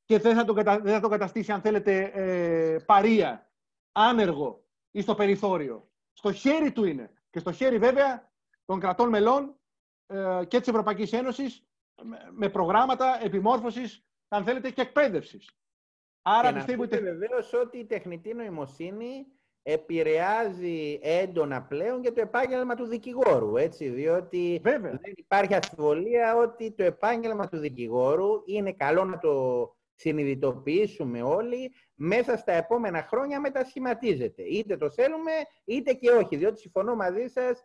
Και 0.05 0.19
δεν 0.19 0.35
θα 0.35 0.45
τον, 0.45 0.55
κατα... 0.55 0.79
δεν 0.79 0.93
θα 0.93 0.99
τον 0.99 1.09
καταστήσει, 1.09 1.51
αν 1.51 1.62
θέλετε, 1.62 2.12
ε, 2.13 2.79
παρία, 2.79 3.51
άνεργο 3.91 4.67
ή 4.91 5.01
στο 5.01 5.15
περιθώριο. 5.15 5.88
Στο 6.19 6.32
χέρι 6.32 6.71
του 6.71 6.86
είναι. 6.86 7.13
Και 7.29 7.39
στο 7.39 7.51
χέρι 7.51 7.77
βέβαια 7.77 8.32
των 8.65 8.79
κρατών 8.79 9.10
μελών 9.10 9.55
ε, 10.08 10.41
και 10.47 10.60
της 10.60 10.67
Ευρωπαϊκής 10.67 11.13
Ένωσης 11.13 11.63
με 12.32 12.49
προγράμματα 12.49 13.23
επιμόρφωσης, 13.23 14.05
αν 14.27 14.43
θέλετε, 14.43 14.69
και 14.69 14.82
εκπαίδευσης. 14.82 15.49
Άρα 16.21 16.53
πιστεύω 16.53 16.84
ότι... 16.84 16.97
βεβαίως 16.97 17.53
ότι 17.53 17.77
η 17.77 17.86
τεχνητή 17.86 18.34
νοημοσύνη 18.34 19.25
επηρεάζει 19.62 20.99
έντονα 21.01 21.63
πλέον 21.63 22.01
και 22.01 22.12
το 22.12 22.21
επάγγελμα 22.21 22.75
του 22.75 22.86
δικηγόρου, 22.86 23.58
έτσι, 23.58 23.89
διότι 23.89 24.60
Βέβαια. 24.63 24.91
δεν 24.91 25.13
υπάρχει 25.15 25.53
ασφιβολία 25.53 26.36
ότι 26.36 26.71
το 26.71 26.84
επάγγελμα 26.84 27.47
του 27.47 27.58
δικηγόρου 27.58 28.41
είναι 28.45 28.73
καλό 28.73 29.05
να 29.05 29.17
το 29.19 29.67
συνειδητοποιήσουμε 29.95 31.21
όλοι, 31.21 31.73
μέσα 32.01 32.38
στα 32.38 32.51
επόμενα 32.51 33.03
χρόνια 33.03 33.39
μετασχηματίζεται. 33.39 34.43
Είτε 34.43 34.77
το 34.77 34.89
θέλουμε, 34.89 35.31
είτε 35.65 35.93
και 35.93 36.09
όχι, 36.09 36.35
διότι 36.35 36.59
συμφωνώ 36.59 36.95
μαζί 36.95 37.27
σας, 37.27 37.63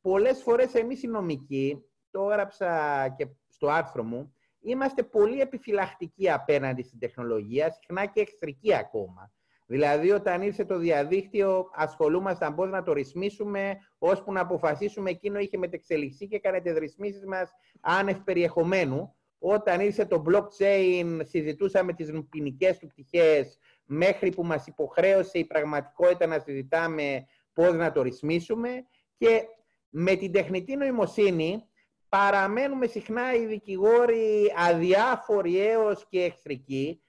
πολλές 0.00 0.42
φορές 0.42 0.74
εμείς 0.74 1.02
οι 1.02 1.06
νομικοί, 1.06 1.84
το 2.10 2.30
έγραψα 2.30 3.08
και 3.16 3.26
στο 3.48 3.68
άρθρο 3.68 4.02
μου, 4.02 4.34
είμαστε 4.60 5.02
πολύ 5.02 5.40
επιφυλακτικοί 5.40 6.30
απέναντι 6.30 6.82
στην 6.82 6.98
τεχνολογία, 6.98 7.70
συχνά 7.70 8.06
και 8.06 8.20
εχθρικοί 8.20 8.74
ακόμα. 8.74 9.32
Δηλαδή, 9.66 10.10
όταν 10.10 10.42
ήρθε 10.42 10.64
το 10.64 10.78
διαδίκτυο, 10.78 11.70
ασχολούμασταν 11.74 12.54
πώς 12.54 12.70
να 12.70 12.82
το 12.82 12.92
ρυθμίσουμε, 12.92 13.76
ώσπου 13.98 14.32
να 14.32 14.40
αποφασίσουμε 14.40 15.10
εκείνο 15.10 15.38
είχε 15.38 15.58
μετεξελιχθεί 15.58 16.26
και 16.26 16.36
έκανε 16.36 16.60
τις 16.60 16.76
ρυθμίσεις 16.76 17.26
μας 17.26 17.50
άνευ 17.80 18.18
περιεχομένου. 18.18 19.16
Όταν 19.38 19.80
ήρθε 19.80 20.04
το 20.04 20.24
blockchain, 20.28 21.20
συζητούσαμε 21.22 21.92
τις 21.92 22.10
ποινικές 22.30 22.78
του 22.78 22.86
πτυχές, 22.86 23.58
μέχρι 23.86 24.30
που 24.30 24.44
μας 24.44 24.66
υποχρέωσε 24.66 25.38
η 25.38 25.44
πραγματικότητα 25.44 26.26
να 26.26 26.38
συζητάμε 26.38 27.26
πώς 27.52 27.72
να 27.74 27.92
το 27.92 28.02
ρυθμίσουμε. 28.02 28.86
Και 29.16 29.44
με 29.88 30.14
την 30.16 30.32
τεχνητή 30.32 30.76
νοημοσύνη 30.76 31.68
παραμένουμε 32.08 32.86
συχνά 32.86 33.34
οι 33.34 33.46
δικηγόροι 33.46 34.52
αδιάφοροι 34.56 35.58
έως 35.58 36.06
και 36.08 36.22
εχθρικοί, 36.22 37.02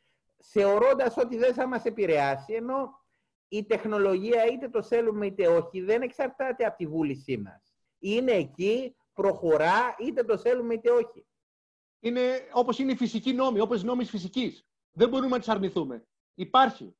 θεωρώντας 0.43 1.17
ότι 1.17 1.37
δεν 1.37 1.53
θα 1.53 1.67
μας 1.67 1.85
επηρεάσει, 1.85 2.53
ενώ 2.53 3.05
η 3.47 3.65
τεχνολογία 3.65 4.45
είτε 4.45 4.69
το 4.69 4.83
θέλουμε 4.83 5.25
είτε 5.25 5.47
όχι 5.47 5.81
δεν 5.81 6.01
εξαρτάται 6.01 6.65
από 6.65 6.77
τη 6.77 6.87
βούλησή 6.87 7.37
μας. 7.37 7.73
Είναι 7.99 8.31
εκεί, 8.31 8.95
προχωρά, 9.13 9.95
είτε 9.99 10.23
το 10.23 10.37
θέλουμε 10.37 10.73
είτε 10.73 10.91
όχι. 10.91 11.25
Είναι 11.99 12.21
όπως 12.51 12.79
είναι 12.79 12.91
η 12.91 12.95
φυσική 12.95 13.33
νόμη, 13.33 13.59
όπως 13.59 13.81
οι 13.81 13.85
νόμοι 13.85 14.05
φυσικής. 14.05 14.65
Δεν 14.91 15.09
μπορούμε 15.09 15.29
να 15.29 15.39
τις 15.39 15.49
αρνηθούμε. 15.49 16.05
Υπάρχει. 16.38 16.95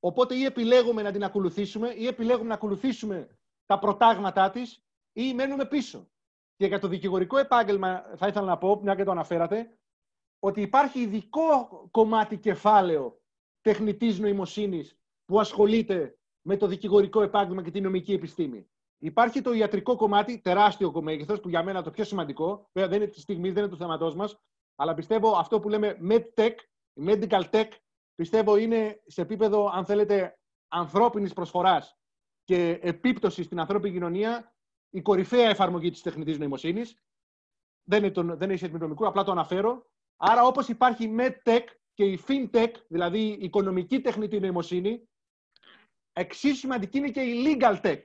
Οπότε 0.00 0.34
ή 0.34 0.44
επιλέγουμε 0.44 1.02
να 1.02 1.12
την 1.12 1.24
ακολουθήσουμε 1.24 1.88
ή 1.90 2.06
επιλέγουμε 2.06 2.48
να 2.48 2.54
ακολουθήσουμε 2.54 3.38
τα 3.66 3.78
προτάγματά 3.78 4.50
της 4.50 4.84
ή 5.12 5.34
μένουμε 5.34 5.66
πίσω. 5.66 6.08
Και 6.56 6.66
για 6.66 6.78
το 6.78 6.88
δικηγορικό 6.88 7.38
επάγγελμα 7.38 8.00
θα 8.16 8.26
ήθελα 8.26 8.46
να 8.46 8.58
πω, 8.58 8.80
μια 8.82 8.94
και 8.94 9.04
το 9.04 9.10
αναφέρατε, 9.10 9.78
ότι 10.38 10.60
υπάρχει 10.60 11.00
ειδικό 11.00 11.88
κομμάτι 11.90 12.38
κεφάλαιο 12.38 13.22
τεχνητής 13.60 14.18
νοημοσύνης 14.18 14.98
που 15.24 15.40
ασχολείται 15.40 16.18
με 16.46 16.56
το 16.56 16.66
δικηγορικό 16.66 17.22
επάγγελμα 17.22 17.62
και 17.62 17.70
την 17.70 17.82
νομική 17.82 18.12
επιστήμη. 18.12 18.68
Υπάρχει 18.98 19.40
το 19.40 19.52
ιατρικό 19.52 19.96
κομμάτι, 19.96 20.40
τεράστιο 20.40 21.02
μέγεθος, 21.02 21.40
που 21.40 21.48
για 21.48 21.62
μένα 21.62 21.82
το 21.82 21.90
πιο 21.90 22.04
σημαντικό, 22.04 22.70
βέβαια 22.72 22.90
δεν 22.90 23.02
είναι 23.02 23.10
τη 23.10 23.20
στιγμή, 23.20 23.50
δεν 23.50 23.62
είναι 23.62 23.72
του 23.72 23.78
θέματό 23.78 24.14
μας, 24.16 24.36
αλλά 24.74 24.94
πιστεύω 24.94 25.36
αυτό 25.36 25.60
που 25.60 25.68
λέμε 25.68 25.98
medtech, 26.08 26.54
medical 27.00 27.50
tech, 27.50 27.68
πιστεύω 28.14 28.56
είναι 28.56 29.02
σε 29.06 29.20
επίπεδο, 29.20 29.70
αν 29.72 29.84
θέλετε, 29.84 30.38
ανθρώπινης 30.68 31.32
προσφοράς 31.32 31.98
και 32.44 32.78
επίπτωσης 32.82 33.46
στην 33.46 33.60
ανθρώπινη 33.60 33.94
κοινωνία, 33.94 34.54
η 34.90 35.02
κορυφαία 35.02 35.48
εφαρμογή 35.48 35.90
της 35.90 36.02
τεχνητής 36.02 36.38
νοημοσύνης. 36.38 36.98
Δεν, 37.88 38.02
είναι 38.02 38.12
το, 38.12 38.22
δεν 38.22 38.50
είναι 38.50 38.94
απλά 38.98 39.24
το 39.24 39.30
αναφέρω. 39.30 39.90
Άρα 40.16 40.46
όπως 40.46 40.68
υπάρχει 40.68 41.04
η 41.04 41.16
MedTech 41.18 41.64
και 41.94 42.04
η 42.04 42.20
FinTech, 42.28 42.72
δηλαδή 42.88 43.18
η 43.18 43.38
οικονομική 43.40 44.00
τεχνητή 44.00 44.40
νοημοσύνη, 44.40 45.08
εξίσου 46.12 46.56
σημαντική 46.56 46.98
είναι 46.98 47.10
και 47.10 47.20
η 47.20 47.44
Legal 47.46 47.80
Tech, 47.80 48.00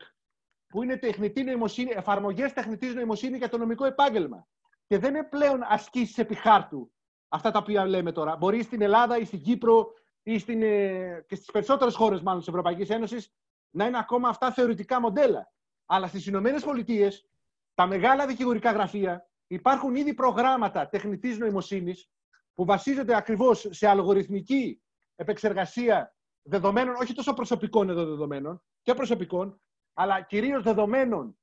που 0.67 0.83
είναι 0.83 0.97
τεχνητή 0.97 1.43
νοημοσύνη, 1.43 1.91
εφαρμογές 1.91 2.53
τεχνητής 2.53 2.93
νοημοσύνη 2.93 3.37
για 3.37 3.49
το 3.49 3.57
νομικό 3.57 3.85
επάγγελμα. 3.85 4.47
Και 4.87 4.97
δεν 4.97 5.15
είναι 5.15 5.23
πλέον 5.23 5.61
ασκήσεις 5.63 6.17
επί 6.17 6.35
χάρτου 6.35 6.91
αυτά 7.29 7.51
τα 7.51 7.59
οποία 7.59 7.85
λέμε 7.85 8.11
τώρα. 8.11 8.35
Μπορεί 8.35 8.63
στην 8.63 8.81
Ελλάδα 8.81 9.17
ή 9.17 9.25
στην 9.25 9.41
Κύπρο 9.41 9.93
ή 10.23 10.39
στην, 10.39 10.61
ε, 10.61 11.25
και 11.27 11.35
στις 11.35 11.51
περισσότερες 11.51 11.95
χώρες 11.95 12.21
μάλλον 12.21 12.39
της 12.39 12.49
Ευρωπαϊκής 12.49 12.89
Ένωσης 12.89 13.33
να 13.69 13.85
είναι 13.85 13.97
ακόμα 13.97 14.29
αυτά 14.29 14.51
θεωρητικά 14.51 14.99
μοντέλα. 14.99 15.51
Αλλά 15.85 16.07
στις 16.07 16.25
Ηνωμένες 16.25 16.63
Πολιτείες 16.63 17.29
τα 17.73 17.87
μεγάλα 17.87 18.25
δικηγορικά 18.27 18.71
γραφεία 18.71 19.29
υπάρχουν 19.47 19.95
ήδη 19.95 20.13
προγράμματα 20.13 20.87
τεχνητής 20.87 21.37
νοημοσύνης 21.37 22.09
που 22.53 22.65
βασίζονται 22.65 23.15
ακριβώς 23.15 23.67
σε 23.69 23.87
αλγοριθμική 23.87 24.81
επεξεργασία 25.15 26.15
δεδομένων, 26.41 26.95
όχι 26.95 27.13
τόσο 27.13 27.33
προσωπικών 27.33 27.89
εδώ 27.89 28.05
δεδομένων 28.05 28.63
και 28.81 28.93
προσωπικών, 28.93 29.61
αλλά 29.93 30.21
κυρίως 30.21 30.63
δεδομένων 30.63 31.39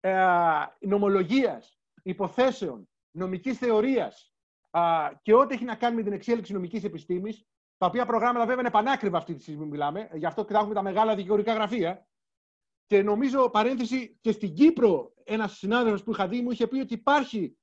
ε, 0.00 0.14
νομολογίας, 0.80 1.78
υποθέσεων, 2.02 2.88
νομικής 3.10 3.58
θεωρίας 3.58 4.27
ε, 4.70 4.80
και 5.22 5.34
ό,τι 5.34 5.54
έχει 5.54 5.64
να 5.64 5.74
κάνει 5.74 5.96
με 5.96 6.02
την 6.02 6.12
εξέλιξη 6.12 6.52
νομικής 6.52 6.84
επιστήμης, 6.84 7.46
τα 7.76 7.86
οποία 7.86 8.06
προγράμματα 8.06 8.46
βέβαια 8.46 8.60
είναι 8.60 8.70
πανάκριβα 8.70 9.18
αυτή 9.18 9.34
τη 9.34 9.42
στιγμή 9.42 9.62
που 9.62 9.68
μιλάμε, 9.68 10.08
γι' 10.12 10.26
αυτό 10.26 10.44
και 10.44 10.54
έχουμε 10.54 10.74
τα 10.74 10.82
μεγάλα 10.82 11.14
δικηγορικά 11.14 11.54
γραφεία. 11.54 12.06
Και 12.86 13.02
νομίζω, 13.02 13.50
παρένθεση, 13.50 14.18
και 14.20 14.32
στην 14.32 14.54
Κύπρο 14.54 15.12
ένας 15.24 15.56
συνάδελφος 15.56 16.02
που 16.02 16.10
είχα 16.10 16.28
δει 16.28 16.40
μου 16.40 16.50
είχε 16.50 16.66
πει 16.66 16.78
ότι 16.78 16.94
υπάρχει 16.94 17.58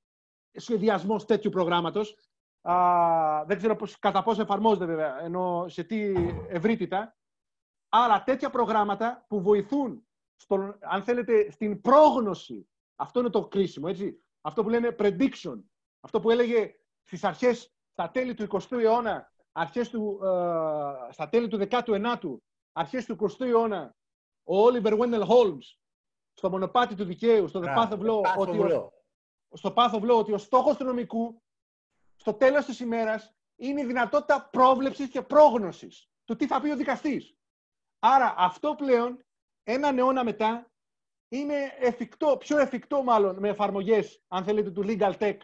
σχεδιασμός 0.52 1.26
τέτοιου 1.26 1.50
προγράμματος. 1.50 2.18
Δεν 3.46 3.58
ξέρω 3.58 3.76
πώς, 3.76 4.00
κατά 4.00 4.24
πόσο 4.24 4.42
εφαρμόζεται 4.42 4.86
βέβαια, 4.86 5.22
ενώ 5.22 5.66
σε 5.68 5.84
τι 5.84 6.14
ευρύτητα. 6.48 7.18
Άρα 7.90 8.24
τέτοια 8.24 8.50
προγράμματα 8.50 9.26
που 9.28 9.42
βοηθούν, 9.42 10.08
στον, 10.36 10.78
αν 10.82 11.04
θέλετε, 11.04 11.52
στην 11.52 11.82
πρόγνωση. 11.82 12.70
Αυτό 12.96 13.20
είναι 13.20 13.30
το 13.30 13.48
κρίσιμο, 13.48 13.86
έτσι. 13.90 14.24
Αυτό 14.42 14.64
που 14.64 14.70
λένε 14.70 14.96
prediction. 15.00 15.64
Αυτό 16.00 16.20
που 16.20 16.30
έλεγε 16.30 16.76
στις 17.06 17.24
αρχές, 17.24 17.74
στα 17.92 18.12
τέλη 18.12 18.34
του 18.34 18.48
20ου 18.52 18.78
αιώνα, 18.80 19.32
αρχές 19.52 19.90
του, 19.90 20.20
ε, 20.24 21.12
στα 21.12 21.30
τέλη 21.30 21.48
του 21.48 21.58
19ου, 21.58 22.38
αρχές 22.72 23.06
του 23.06 23.16
20ου 23.16 23.46
αιώνα, 23.46 23.96
ο 24.44 24.66
Oliver 24.66 25.00
Wendell 25.00 25.28
Holmes, 25.28 25.78
στο 26.34 26.50
μονοπάτι 26.50 26.96
του 26.96 27.04
δικαίου, 27.04 27.48
στο 27.48 27.62
The 27.64 27.78
Path 27.78 27.92
of 27.92 28.00
Law, 28.00 28.22
ότι 28.38 28.60
ο, 28.60 28.92
στο 29.54 29.74
Path 29.76 29.92
of 29.92 30.02
Law, 30.02 30.18
ότι 30.20 30.34
ο 30.34 30.38
στόχος 30.38 30.78
του 30.78 30.84
νομικού, 30.84 31.42
στο 32.16 32.34
τέλος 32.34 32.66
της 32.66 32.80
ημέρας, 32.80 33.34
είναι 33.56 33.82
η 33.82 33.86
δυνατότητα 33.86 34.50
πρόβλεψης 34.52 35.10
και 35.10 35.22
πρόγνωσης 35.22 36.10
του 36.26 36.36
τι 36.36 36.48
θα 36.48 36.62
πει 36.62 36.70
ο 36.70 36.76
δικαστής. 36.76 37.36
Άρα 38.00 38.36
αυτό 38.38 38.76
πλέον, 38.76 39.26
έναν 39.64 39.98
αιώνα 39.98 40.24
μετά, 40.24 40.72
είναι 41.28 41.56
εφικτό, 41.80 42.38
πιο 42.38 42.58
εφικτό 42.58 43.04
μάλλον 43.04 43.40
με 43.40 43.50
εφαρμογές, 43.50 44.24
αν 44.28 44.44
θέλετε, 44.44 44.72
του 44.72 44.84
legal 44.86 45.18
tech 45.18 45.38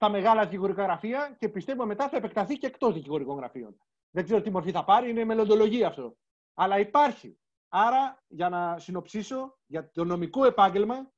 στα 0.00 0.08
μεγάλα 0.08 0.44
δικηγορικά 0.44 0.82
γραφεία 0.82 1.36
και 1.38 1.48
πιστεύω 1.48 1.86
μετά 1.86 2.08
θα 2.08 2.16
επεκταθεί 2.16 2.58
και 2.58 2.66
εκτός 2.66 2.94
δικηγορικών 2.94 3.36
γραφείων. 3.36 3.80
Δεν 4.10 4.24
ξέρω 4.24 4.40
τι 4.40 4.50
μορφή 4.50 4.70
θα 4.70 4.84
πάρει, 4.84 5.10
είναι 5.10 5.24
μελλοντολογία 5.24 5.86
αυτό. 5.86 6.16
Αλλά 6.54 6.78
υπάρχει. 6.78 7.38
Άρα, 7.68 8.22
για 8.28 8.48
να 8.48 8.78
συνοψίσω, 8.78 9.58
για 9.66 9.90
το 9.90 10.04
νομικό 10.04 10.44
επάγγελμα, 10.44 11.12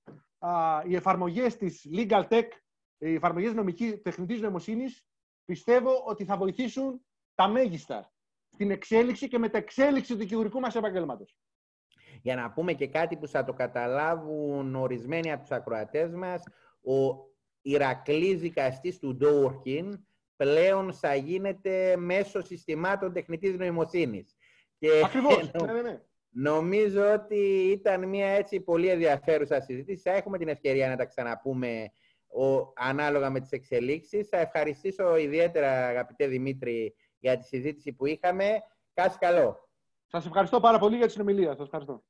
οι 0.86 0.94
εφαρμογές 0.94 1.56
της 1.56 1.88
legal 1.92 2.28
tech, 2.28 2.48
οι 2.98 3.14
εφαρμογές 3.14 3.54
νομική, 3.54 3.96
τεχνητής 3.96 4.40
νοημοσύνης, 4.40 5.06
πιστεύω 5.44 6.02
ότι 6.04 6.24
θα 6.24 6.36
βοηθήσουν 6.36 7.04
τα 7.34 7.48
μέγιστα 7.48 8.12
στην 8.50 8.70
εξέλιξη 8.70 9.28
και 9.28 9.38
μεταξέλιξη 9.38 10.12
του 10.12 10.18
δικηγορικού 10.18 10.60
μας 10.60 10.74
επαγγέλματος. 10.74 11.36
Για 12.22 12.36
να 12.36 12.52
πούμε 12.52 12.72
και 12.72 12.88
κάτι 12.88 13.16
που 13.16 13.28
θα 13.28 13.44
το 13.44 13.52
καταλάβουν 13.52 14.74
ορισμένοι 14.74 15.32
από 15.32 15.40
τους 15.40 15.50
ακροατές 15.50 16.14
μας, 16.14 16.42
ο 16.82 17.30
Ηρακλής 17.62 18.40
δικαστής 18.40 18.98
του 18.98 19.16
Ντόρκιν 19.16 20.06
πλέον 20.36 20.92
θα 20.92 21.14
γίνεται 21.14 21.96
μέσω 21.96 22.42
συστημάτων 22.42 23.12
τεχνητής 23.12 23.56
νοημοσύνης. 23.56 24.36
Και 24.78 24.88
Ακριβώς, 25.04 25.50
ναι, 25.52 25.72
ναι, 25.72 25.82
ναι. 25.82 26.00
Νομίζω 26.34 27.12
ότι 27.12 27.70
ήταν 27.70 28.08
μια 28.08 28.26
έτσι 28.26 28.60
πολύ 28.60 28.88
ενδιαφέρουσα 28.88 29.60
συζήτηση. 29.60 30.02
Θα 30.02 30.16
έχουμε 30.16 30.38
την 30.38 30.48
ευκαιρία 30.48 30.88
να 30.88 30.96
τα 30.96 31.04
ξαναπούμε 31.04 31.92
ο, 32.26 32.72
ανάλογα 32.74 33.30
με 33.30 33.40
τις 33.40 33.50
εξελίξεις. 33.50 34.28
Θα 34.28 34.36
ευχαριστήσω 34.36 35.16
ιδιαίτερα, 35.16 35.86
αγαπητέ 35.86 36.26
Δημήτρη, 36.26 36.94
για 37.18 37.38
τη 37.38 37.44
συζήτηση 37.44 37.92
που 37.92 38.06
είχαμε. 38.06 38.62
Κάτσε 38.94 39.16
καλό. 39.20 39.68
Σας 40.06 40.26
ευχαριστώ 40.26 40.60
πάρα 40.60 40.78
πολύ 40.78 40.96
για 40.96 41.06
τη 41.06 41.12
συνομιλία. 41.12 41.54
Σας 41.54 41.64
ευχαριστώ. 41.64 42.04